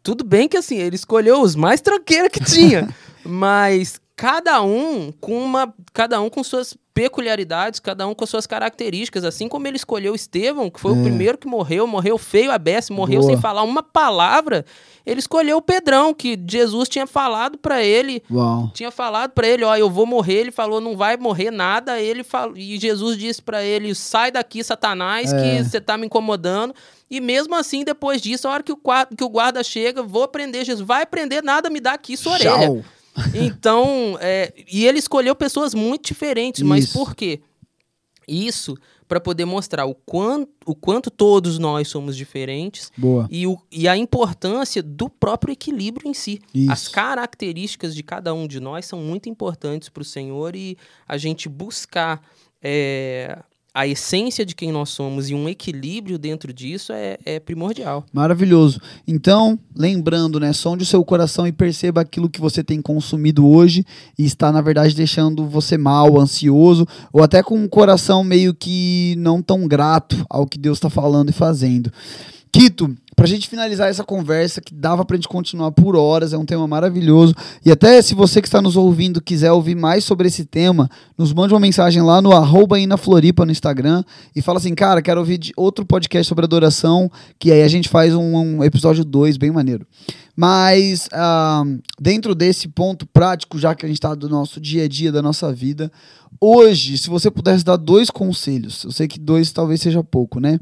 Tudo 0.09 0.25
bem 0.25 0.49
que 0.49 0.57
assim, 0.57 0.79
ele 0.79 0.97
escolheu 0.97 1.43
os 1.43 1.55
mais 1.55 1.83
tranqueiros 1.83 2.31
que 2.31 2.43
tinha, 2.43 2.89
mas 3.23 4.01
cada 4.17 4.63
um 4.63 5.13
com 5.13 5.39
uma, 5.39 5.75
cada 5.93 6.19
um 6.19 6.31
com 6.31 6.43
suas 6.43 6.75
peculiaridades, 6.99 7.79
cada 7.79 8.09
um 8.09 8.13
com 8.13 8.27
suas 8.27 8.45
características, 8.45 9.23
assim 9.23 9.49
como 9.49 9.69
ele 9.69 9.77
escolheu 9.77 10.17
Estevão, 10.17 10.69
que 10.69 10.81
foi 10.81 10.91
é. 10.91 10.97
o 10.97 11.03
primeiro 11.05 11.39
que 11.39 11.47
morreu, 11.47 11.87
morreu 11.87 12.19
feio 12.19 12.51
a 12.51 12.59
morreu 12.91 13.21
Boa. 13.21 13.31
sem 13.31 13.41
falar 13.41 13.63
uma 13.63 13.85
palavra. 13.85 14.65
Ele 15.07 15.21
escolheu 15.21 15.59
o 15.59 15.63
Pedrão, 15.63 16.13
que 16.13 16.37
Jesus 16.49 16.89
tinha 16.89 17.07
falado 17.07 17.57
para 17.57 17.85
ele, 17.85 18.21
Uau. 18.29 18.73
tinha 18.75 18.91
falado 18.91 19.31
para 19.31 19.47
ele, 19.47 19.63
ó, 19.63 19.77
eu 19.77 19.89
vou 19.89 20.07
morrer, 20.07 20.41
ele 20.41 20.51
falou, 20.51 20.81
não 20.81 20.97
vai 20.97 21.17
morrer 21.17 21.53
nada, 21.53 22.01
ele 22.01 22.25
falou, 22.25 22.57
e 22.57 22.77
Jesus 22.81 23.17
disse 23.17 23.41
para 23.41 23.63
ele, 23.63 23.95
sai 23.95 24.33
daqui, 24.33 24.65
Satanás, 24.65 25.33
é. 25.33 25.37
que 25.41 25.65
você 25.65 25.81
tá 25.81 25.97
me 25.97 26.07
incomodando. 26.07 26.75
E 27.09 27.21
mesmo 27.21 27.55
assim, 27.55 27.85
depois 27.85 28.21
disso, 28.21 28.49
a 28.49 28.51
hora 28.51 28.63
que 28.65 28.73
o, 28.73 28.79
que 29.17 29.23
o 29.23 29.29
guarda 29.29 29.63
chega, 29.63 30.03
vou 30.03 30.27
prender 30.27 30.65
Jesus. 30.65 30.85
Vai 30.85 31.07
prender 31.07 31.45
nada, 31.45 31.71
me 31.71 31.79
dá 31.79 31.93
aqui 31.93 32.17
sua 32.17 32.33
orelha. 32.33 32.85
Então, 33.35 34.17
é, 34.21 34.53
e 34.71 34.87
ele 34.87 34.99
escolheu 34.99 35.35
pessoas 35.35 35.75
muito 35.75 36.07
diferentes, 36.07 36.61
Isso. 36.61 36.69
mas 36.69 36.93
por 36.93 37.15
quê? 37.15 37.41
Isso 38.27 38.77
para 39.09 39.19
poder 39.19 39.47
mostrar 39.47 39.87
o 39.87 39.95
quanto, 39.95 40.53
o 40.67 40.75
quanto 40.75 41.11
todos 41.11 41.59
nós 41.59 41.89
somos 41.89 42.15
diferentes 42.15 42.93
E, 43.31 43.47
o, 43.47 43.59
e 43.73 43.89
a 43.89 43.97
importância 43.97 44.83
do 44.83 45.09
próprio 45.09 45.53
equilíbrio 45.53 46.09
em 46.09 46.15
si. 46.15 46.41
Isso. 46.55 46.71
As 46.71 46.89
características 46.89 47.95
de 47.95 48.03
cada 48.03 48.35
um 48.35 48.47
de 48.47 48.61
nós 48.61 48.85
são 48.85 49.01
muito 49.01 49.29
importantes 49.29 49.89
para 49.89 50.03
o 50.03 50.05
Senhor 50.05 50.55
e 50.55 50.77
a 51.09 51.17
gente 51.17 51.49
buscar 51.49 52.23
é, 52.63 53.39
a 53.75 53.87
essência 53.87 54.45
de 54.45 54.55
quem 54.55 54.73
nós 54.73 54.89
somos 54.89 55.31
e 55.31 55.35
um 55.35 55.49
equilíbrio 55.49 56.19
dentro 56.19 56.53
disso 56.53 56.93
é, 56.93 57.19
é, 57.25 57.39
primordial. 57.39 58.05
Maravilhoso. 58.13 58.81
Então, 59.07 59.59
lembrando, 59.77 60.41
né, 60.41 60.53
sonde 60.53 60.83
o 60.83 60.87
seu 60.87 61.05
coração 61.05 61.47
e 61.47 61.53
perceba 61.53 62.01
aquilo 62.01 62.31
que 62.31 62.41
você 62.41 62.65
tem 62.65 62.83
consumido 62.83 63.47
hoje 63.47 63.85
e 64.19 64.25
está, 64.25 64.51
na 64.51 64.61
verdade, 64.61 64.95
deixando 64.95 65.47
você 65.47 65.79
mal, 65.79 66.19
ansioso, 66.19 66.87
ou 67.13 67.23
até 67.23 67.43
com 67.43 67.57
um 67.57 67.69
coração 67.69 68.25
meio 68.25 68.55
que 68.55 69.15
não 69.19 69.43
tão 69.43 69.69
grato 69.69 70.25
ao 70.29 70.47
que 70.47 70.59
Deus 70.59 70.79
está 70.79 70.91
falando 70.91 71.31
e 71.31 71.33
fazendo. 71.35 71.93
Quito, 72.51 72.95
pra 73.15 73.27
gente 73.27 73.49
finalizar 73.49 73.89
essa 73.89 74.05
conversa, 74.05 74.61
que 74.61 74.73
dava 74.75 75.05
pra 75.05 75.17
gente 75.17 75.29
continuar 75.29 75.73
por 75.73 75.97
horas, 75.97 76.33
é 76.33 76.39
um 76.39 76.45
tema 76.45 76.67
maravilhoso. 76.67 77.35
E 77.65 77.71
até 77.71 78.01
se 78.01 78.15
você 78.15 78.41
que 78.41 78.49
está 78.49 78.63
nos 78.63 78.77
ouvindo 78.77 79.21
quiser 79.21 79.53
ouvir 79.53 79.75
mais 79.75 80.05
sobre 80.05 80.29
esse 80.29 80.45
tema, 80.45 80.89
nos 81.17 81.33
mande 81.33 81.53
uma 81.53 81.61
mensagem 81.61 82.03
lá 82.03 82.23
no 82.23 82.33
arroba 82.33 82.77
Floripa 82.97 83.45
no 83.45 83.53
Instagram 83.53 84.05
e 84.35 84.41
fala 84.41 84.59
assim, 84.59 84.75
cara, 84.75 85.03
quero 85.03 85.21
ouvir 85.21 85.41
outro 85.57 85.85
podcast 85.85 86.29
sobre 86.29 86.45
adoração, 86.45 87.11
que 87.39 87.51
aí 87.51 87.63
a 87.63 87.69
gente 87.69 87.89
faz 87.89 88.15
um, 88.15 88.37
um 88.37 88.65
episódio 88.65 89.05
2 89.05 89.37
bem 89.37 89.51
maneiro. 89.51 89.87
Mas 90.37 91.09
uh, 91.09 91.83
dentro 92.01 92.33
desse 92.33 92.69
ponto 92.69 93.05
prático, 93.05 93.59
já 93.59 93.75
que 93.75 93.85
a 93.85 93.89
gente 93.89 93.99
está 93.99 94.15
do 94.15 94.29
nosso 94.29 94.61
dia 94.61 94.85
a 94.85 94.89
dia, 94.89 95.11
da 95.11 95.21
nossa 95.21 95.53
vida, 95.53 95.91
hoje, 96.41 96.97
se 96.97 97.11
você 97.11 97.29
pudesse 97.29 97.65
dar 97.65 97.77
dois 97.77 98.09
conselhos, 98.09 98.85
eu 98.85 98.93
sei 98.93 99.09
que 99.09 99.19
dois 99.19 99.51
talvez 99.51 99.81
seja 99.81 100.05
pouco, 100.05 100.39
né? 100.39 100.61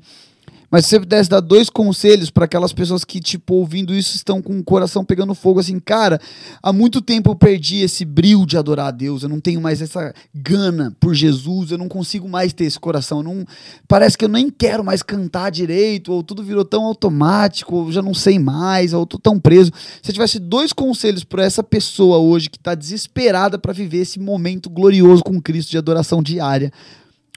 Mas 0.70 0.84
se 0.84 0.90
você 0.90 1.00
pudesse 1.00 1.30
dar 1.30 1.40
dois 1.40 1.70
conselhos 1.70 2.30
para 2.30 2.44
aquelas 2.44 2.72
pessoas 2.72 3.04
que, 3.04 3.20
tipo, 3.20 3.54
ouvindo 3.54 3.94
isso, 3.94 4.16
estão 4.16 4.42
com 4.42 4.58
o 4.58 4.64
coração 4.64 5.04
pegando 5.04 5.34
fogo, 5.34 5.60
assim, 5.60 5.78
cara, 5.78 6.20
há 6.62 6.72
muito 6.72 7.00
tempo 7.00 7.30
eu 7.30 7.36
perdi 7.36 7.82
esse 7.82 8.04
brilho 8.04 8.44
de 8.44 8.58
adorar 8.58 8.88
a 8.88 8.90
Deus, 8.90 9.22
eu 9.22 9.28
não 9.28 9.40
tenho 9.40 9.60
mais 9.60 9.80
essa 9.80 10.12
gana 10.34 10.94
por 10.98 11.14
Jesus, 11.14 11.70
eu 11.70 11.78
não 11.78 11.88
consigo 11.88 12.28
mais 12.28 12.52
ter 12.52 12.64
esse 12.64 12.78
coração, 12.78 13.22
não 13.22 13.44
parece 13.86 14.18
que 14.18 14.24
eu 14.24 14.28
nem 14.28 14.50
quero 14.50 14.84
mais 14.84 15.02
cantar 15.02 15.50
direito, 15.50 16.12
ou 16.12 16.22
tudo 16.22 16.42
virou 16.42 16.64
tão 16.64 16.84
automático, 16.84 17.76
ou 17.76 17.92
já 17.92 18.02
não 18.02 18.14
sei 18.14 18.38
mais, 18.38 18.92
ou 18.92 19.06
tô 19.06 19.18
tão 19.18 19.38
preso. 19.38 19.72
Se 20.02 20.10
eu 20.10 20.14
tivesse 20.14 20.38
dois 20.38 20.72
conselhos 20.72 21.22
para 21.24 21.44
essa 21.44 21.62
pessoa 21.62 22.18
hoje 22.18 22.50
que 22.50 22.58
está 22.58 22.74
desesperada 22.74 23.58
para 23.58 23.72
viver 23.72 23.98
esse 23.98 24.18
momento 24.18 24.68
glorioso 24.68 25.22
com 25.22 25.40
Cristo 25.40 25.70
de 25.70 25.78
adoração 25.78 26.22
diária, 26.22 26.72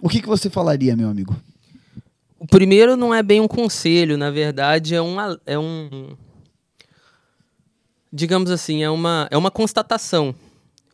o 0.02 0.10
que, 0.10 0.22
que 0.22 0.28
você 0.28 0.50
falaria, 0.50 0.96
meu 0.96 1.10
amigo? 1.10 1.36
O 2.40 2.48
primeiro 2.48 2.96
não 2.96 3.14
é 3.14 3.22
bem 3.22 3.42
um 3.42 3.48
conselho, 3.48 4.18
na 4.18 4.32
verdade 4.32 4.96
é, 4.96 5.02
uma, 5.02 5.40
é 5.46 5.60
um. 5.60 6.16
Digamos 8.12 8.50
assim, 8.50 8.82
é 8.82 8.90
uma, 8.90 9.28
é 9.30 9.38
uma 9.38 9.52
constatação. 9.52 10.34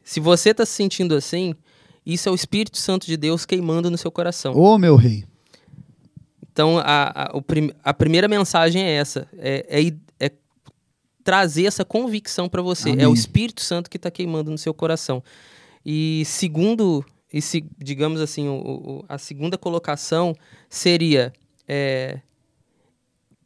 Se 0.03 0.19
você 0.19 0.49
está 0.49 0.65
se 0.65 0.73
sentindo 0.73 1.15
assim, 1.15 1.53
isso 2.05 2.27
é 2.27 2.31
o 2.31 2.35
Espírito 2.35 2.77
Santo 2.77 3.05
de 3.05 3.15
Deus 3.15 3.45
queimando 3.45 3.89
no 3.89 3.97
seu 3.97 4.11
coração. 4.11 4.53
Ô, 4.55 4.73
oh, 4.73 4.77
meu 4.77 4.95
rei. 4.95 5.25
Então, 6.51 6.79
a, 6.79 7.07
a, 7.07 7.41
prim, 7.41 7.71
a 7.83 7.93
primeira 7.93 8.27
mensagem 8.27 8.83
é 8.83 8.91
essa: 8.91 9.27
é, 9.37 9.65
é, 9.69 10.25
é 10.27 10.31
trazer 11.23 11.65
essa 11.65 11.85
convicção 11.85 12.49
para 12.49 12.61
você. 12.61 12.89
Amém. 12.89 13.03
É 13.03 13.07
o 13.07 13.13
Espírito 13.13 13.61
Santo 13.61 13.89
que 13.89 13.97
está 13.97 14.09
queimando 14.09 14.49
no 14.49 14.57
seu 14.57 14.73
coração. 14.73 15.23
E 15.85 16.23
segundo 16.25 17.05
e 17.31 17.41
se, 17.41 17.65
digamos 17.77 18.21
assim, 18.21 18.47
o, 18.47 18.53
o, 18.53 19.05
a 19.09 19.17
segunda 19.17 19.57
colocação 19.57 20.35
seria 20.69 21.33
é, 21.67 22.19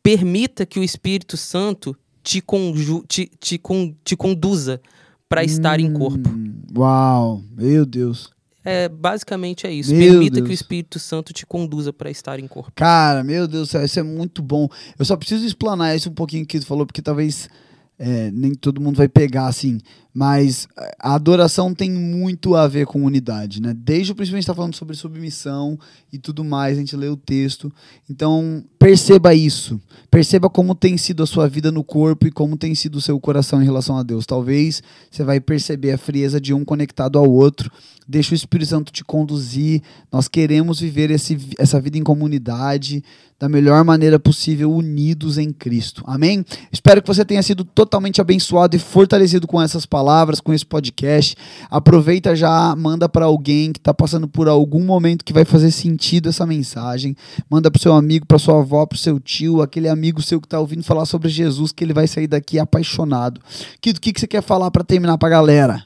permita 0.04 0.66
que 0.66 0.80
o 0.80 0.84
Espírito 0.84 1.38
Santo 1.38 1.96
te, 2.24 2.42
conju, 2.42 3.04
te, 3.08 3.32
te, 3.40 3.58
con, 3.58 3.94
te 4.04 4.16
conduza 4.16 4.82
para 5.28 5.42
hum, 5.42 5.46
estar 5.46 5.80
em 5.80 5.94
corpo. 5.94 6.30
Hum, 6.30 6.62
uau, 6.76 7.42
meu 7.56 7.86
Deus. 7.86 8.30
É, 8.64 8.90
basicamente 8.90 9.66
é 9.66 9.72
isso. 9.72 9.94
Meu 9.94 10.12
Permita 10.12 10.36
Deus. 10.36 10.48
que 10.48 10.52
o 10.52 10.54
Espírito 10.54 11.00
Santo 11.00 11.32
te 11.32 11.46
conduza 11.46 11.94
para 11.94 12.12
estar 12.12 12.40
em 12.40 12.48
corpo. 12.48 12.72
Cara, 12.76 13.24
meu 13.24 13.48
Deus 13.48 13.68
do 13.68 13.72
céu, 13.72 13.84
isso 13.84 14.00
é 14.00 14.04
muito 14.04 14.42
bom. 14.42 14.68
Eu 14.98 15.06
só 15.06 15.16
preciso 15.16 15.46
explanar 15.46 15.96
isso 15.96 16.10
um 16.10 16.14
pouquinho 16.14 16.46
que 16.46 16.60
tu 16.60 16.66
falou, 16.66 16.86
porque 16.86 17.02
talvez 17.02 17.50
é, 17.98 18.30
nem 18.32 18.54
todo 18.54 18.82
mundo 18.82 18.98
vai 18.98 19.08
pegar 19.08 19.48
assim. 19.48 19.80
Mas 20.14 20.68
a 21.00 21.14
adoração 21.14 21.74
tem 21.74 21.92
muito 21.92 22.56
a 22.56 22.68
ver 22.68 22.88
com 22.88 23.04
unidade, 23.04 23.62
né? 23.62 23.76
Desde 23.78 24.12
o 24.12 24.16
princípio 24.16 24.38
a 24.38 24.40
gente 24.40 24.44
está 24.44 24.56
falando 24.56 24.76
sobre 24.76 24.96
submissão 24.96 25.78
e 26.12 26.18
tudo 26.18 26.44
mais, 26.44 26.78
a 26.78 26.80
gente 26.80 26.96
lê 26.96 27.08
o 27.08 27.16
texto. 27.16 27.72
Então, 28.10 28.64
perceba 28.80 29.36
isso. 29.36 29.80
Perceba 30.10 30.50
como 30.50 30.74
tem 30.74 30.98
sido 30.98 31.22
a 31.22 31.28
sua 31.28 31.48
vida 31.48 31.72
no 31.72 31.84
corpo 31.84 32.26
e 32.26 32.32
como 32.32 32.58
tem 32.58 32.74
sido 32.74 32.96
o 32.96 33.02
seu 33.02 33.20
coração 33.20 33.62
em 33.62 33.66
relação 33.66 33.98
a 33.98 34.04
Deus. 34.04 34.26
Talvez 34.26 34.82
você 35.12 35.24
vai 35.24 35.40
perceber 35.40 35.92
a 35.92 35.98
frieza 35.98 36.42
de 36.42 36.56
um 36.56 36.66
conectado 36.66 37.20
ao 37.20 37.30
outro. 37.30 37.72
Deixa 38.08 38.34
o 38.34 38.36
Espírito 38.36 38.70
Santo 38.70 38.92
te 38.92 39.04
conduzir. 39.04 39.84
Nós 40.12 40.28
queremos 40.28 40.80
viver 40.80 41.12
esse, 41.12 41.38
essa 41.60 41.80
vida 41.80 42.00
em 42.00 42.04
comunidade 42.04 43.04
da 43.40 43.48
melhor 43.48 43.86
maneira 43.86 44.20
possível, 44.20 44.74
unidos 44.74 45.38
em 45.38 45.54
Cristo. 45.54 46.04
Amém? 46.06 46.44
Espero 46.74 47.02
que 47.02 47.08
você 47.08 47.24
tenha 47.24 47.42
sido 47.42 47.64
totalmente 47.64 48.20
abençoado 48.20 48.76
e 48.76 48.80
fortalecido 48.80 49.48
com 49.48 49.62
essas 49.62 49.86
palavras 49.86 50.09
palavras 50.10 50.42
com 50.42 50.52
esse 50.52 50.66
podcast. 50.66 51.36
Aproveita 51.70 52.36
já, 52.36 52.76
manda 52.76 53.08
para 53.08 53.26
alguém 53.26 53.72
que 53.72 53.78
está 53.78 53.94
passando 53.94 54.28
por 54.28 54.48
algum 54.48 54.84
momento 54.84 55.24
que 55.24 55.32
vai 55.32 55.46
fazer 55.46 55.70
sentido 55.70 56.30
essa 56.30 56.48
mensagem. 56.48 57.16
Manda 57.48 57.70
para 57.70 57.80
seu 57.80 57.94
amigo, 57.94 58.26
para 58.26 58.40
sua 58.40 58.60
avó, 58.60 58.88
para 58.88 58.98
seu 58.98 59.20
tio, 59.20 59.62
aquele 59.62 59.88
amigo 59.88 60.20
seu 60.20 60.42
que 60.42 60.48
está 60.48 60.60
ouvindo 60.60 60.84
falar 60.84 61.06
sobre 61.06 61.30
Jesus, 61.30 61.72
que 61.72 61.84
ele 61.84 61.94
vai 61.94 62.08
sair 62.08 62.26
daqui 62.26 62.58
apaixonado. 62.58 63.40
Kito, 63.80 64.00
o 64.00 64.02
que, 64.02 64.12
que 64.12 64.20
você 64.20 64.26
quer 64.26 64.42
falar 64.42 64.72
para 64.72 64.84
terminar 64.84 65.16
para 65.20 65.28
a 65.28 65.32
galera? 65.32 65.84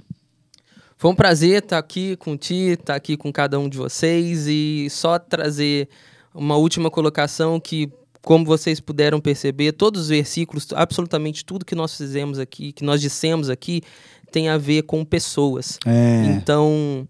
Foi 0.96 1.12
um 1.12 1.16
prazer 1.16 1.58
estar 1.58 1.76
tá 1.76 1.78
aqui 1.78 2.16
com 2.16 2.38
Ti, 2.38 2.54
estar 2.54 2.94
tá 2.94 2.96
aqui 2.96 3.18
com 3.18 3.30
cada 3.30 3.60
um 3.60 3.68
de 3.68 3.78
vocês 3.78 4.48
e 4.48 4.88
só 4.90 5.20
trazer 5.20 5.90
uma 6.34 6.56
última 6.56 6.90
colocação 6.90 7.60
que 7.60 7.92
como 8.24 8.46
vocês 8.46 8.80
puderam 8.80 9.20
perceber, 9.20 9.74
todos 9.74 10.04
os 10.04 10.08
versículos, 10.08 10.68
absolutamente 10.74 11.44
tudo 11.44 11.66
que 11.66 11.76
nós 11.76 11.96
fizemos 11.96 12.40
aqui, 12.40 12.72
que 12.72 12.84
nós 12.84 13.02
dissemos 13.02 13.50
aqui, 13.50 13.82
tem 14.32 14.48
a 14.50 14.58
ver 14.58 14.84
com 14.84 15.04
pessoas. 15.04 15.78
É. 15.86 16.26
Então, 16.28 17.08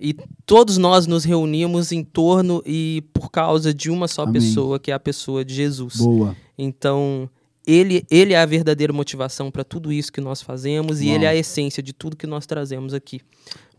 e 0.00 0.14
todos 0.44 0.78
nós 0.78 1.06
nos 1.06 1.24
reunimos 1.24 1.92
em 1.92 2.02
torno 2.02 2.62
e 2.66 3.04
por 3.12 3.30
causa 3.30 3.72
de 3.72 3.90
uma 3.90 4.08
só 4.08 4.22
Amém. 4.22 4.34
pessoa, 4.34 4.78
que 4.78 4.90
é 4.90 4.94
a 4.94 5.00
pessoa 5.00 5.44
de 5.44 5.54
Jesus. 5.54 5.96
Boa. 5.96 6.34
Então, 6.58 7.28
ele, 7.66 8.04
ele 8.10 8.32
é 8.32 8.38
a 8.38 8.46
verdadeira 8.46 8.92
motivação 8.92 9.50
para 9.50 9.62
tudo 9.62 9.92
isso 9.92 10.12
que 10.12 10.20
nós 10.20 10.40
fazemos 10.40 10.98
Uau. 10.98 11.06
e 11.06 11.10
ele 11.10 11.24
é 11.24 11.28
a 11.28 11.36
essência 11.36 11.82
de 11.82 11.92
tudo 11.92 12.16
que 12.16 12.26
nós 12.26 12.46
trazemos 12.46 12.94
aqui. 12.94 13.20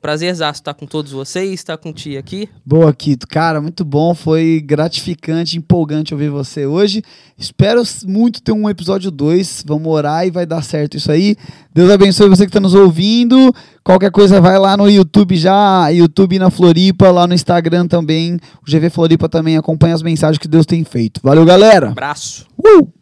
Prazerzaço 0.01 0.61
estar 0.61 0.73
com 0.73 0.85
todos 0.85 1.11
vocês, 1.11 1.51
estar 1.51 1.77
com 1.77 1.89
o 1.89 1.93
Ti 1.93 2.17
aqui. 2.17 2.47
Boa, 2.65 2.93
Kito. 2.93 3.27
Cara, 3.27 3.59
muito 3.59 3.83
bom. 3.83 4.13
Foi 4.13 4.61
gratificante, 4.63 5.57
empolgante 5.57 6.13
ouvir 6.13 6.29
você 6.29 6.65
hoje. 6.65 7.03
Espero 7.37 7.81
muito 8.05 8.41
ter 8.41 8.51
um 8.51 8.69
episódio 8.69 9.09
2. 9.09 9.63
Vamos 9.65 9.87
orar 9.87 10.25
e 10.25 10.31
vai 10.31 10.45
dar 10.45 10.61
certo 10.61 10.97
isso 10.97 11.11
aí. 11.11 11.35
Deus 11.73 11.89
abençoe 11.89 12.29
você 12.29 12.43
que 12.43 12.49
está 12.49 12.59
nos 12.59 12.75
ouvindo. 12.75 13.53
Qualquer 13.83 14.11
coisa, 14.11 14.39
vai 14.39 14.59
lá 14.59 14.75
no 14.77 14.89
YouTube 14.89 15.35
já, 15.35 15.89
YouTube 15.89 16.37
na 16.37 16.49
Floripa, 16.49 17.09
lá 17.09 17.25
no 17.25 17.33
Instagram 17.33 17.87
também. 17.87 18.39
O 18.61 18.69
GV 18.69 18.89
Floripa 18.89 19.27
também 19.27 19.57
acompanha 19.57 19.95
as 19.95 20.03
mensagens 20.03 20.37
que 20.37 20.47
Deus 20.47 20.65
tem 20.65 20.83
feito. 20.83 21.21
Valeu, 21.23 21.45
galera. 21.45 21.89
Abraço. 21.89 22.45
Uh! 22.57 22.96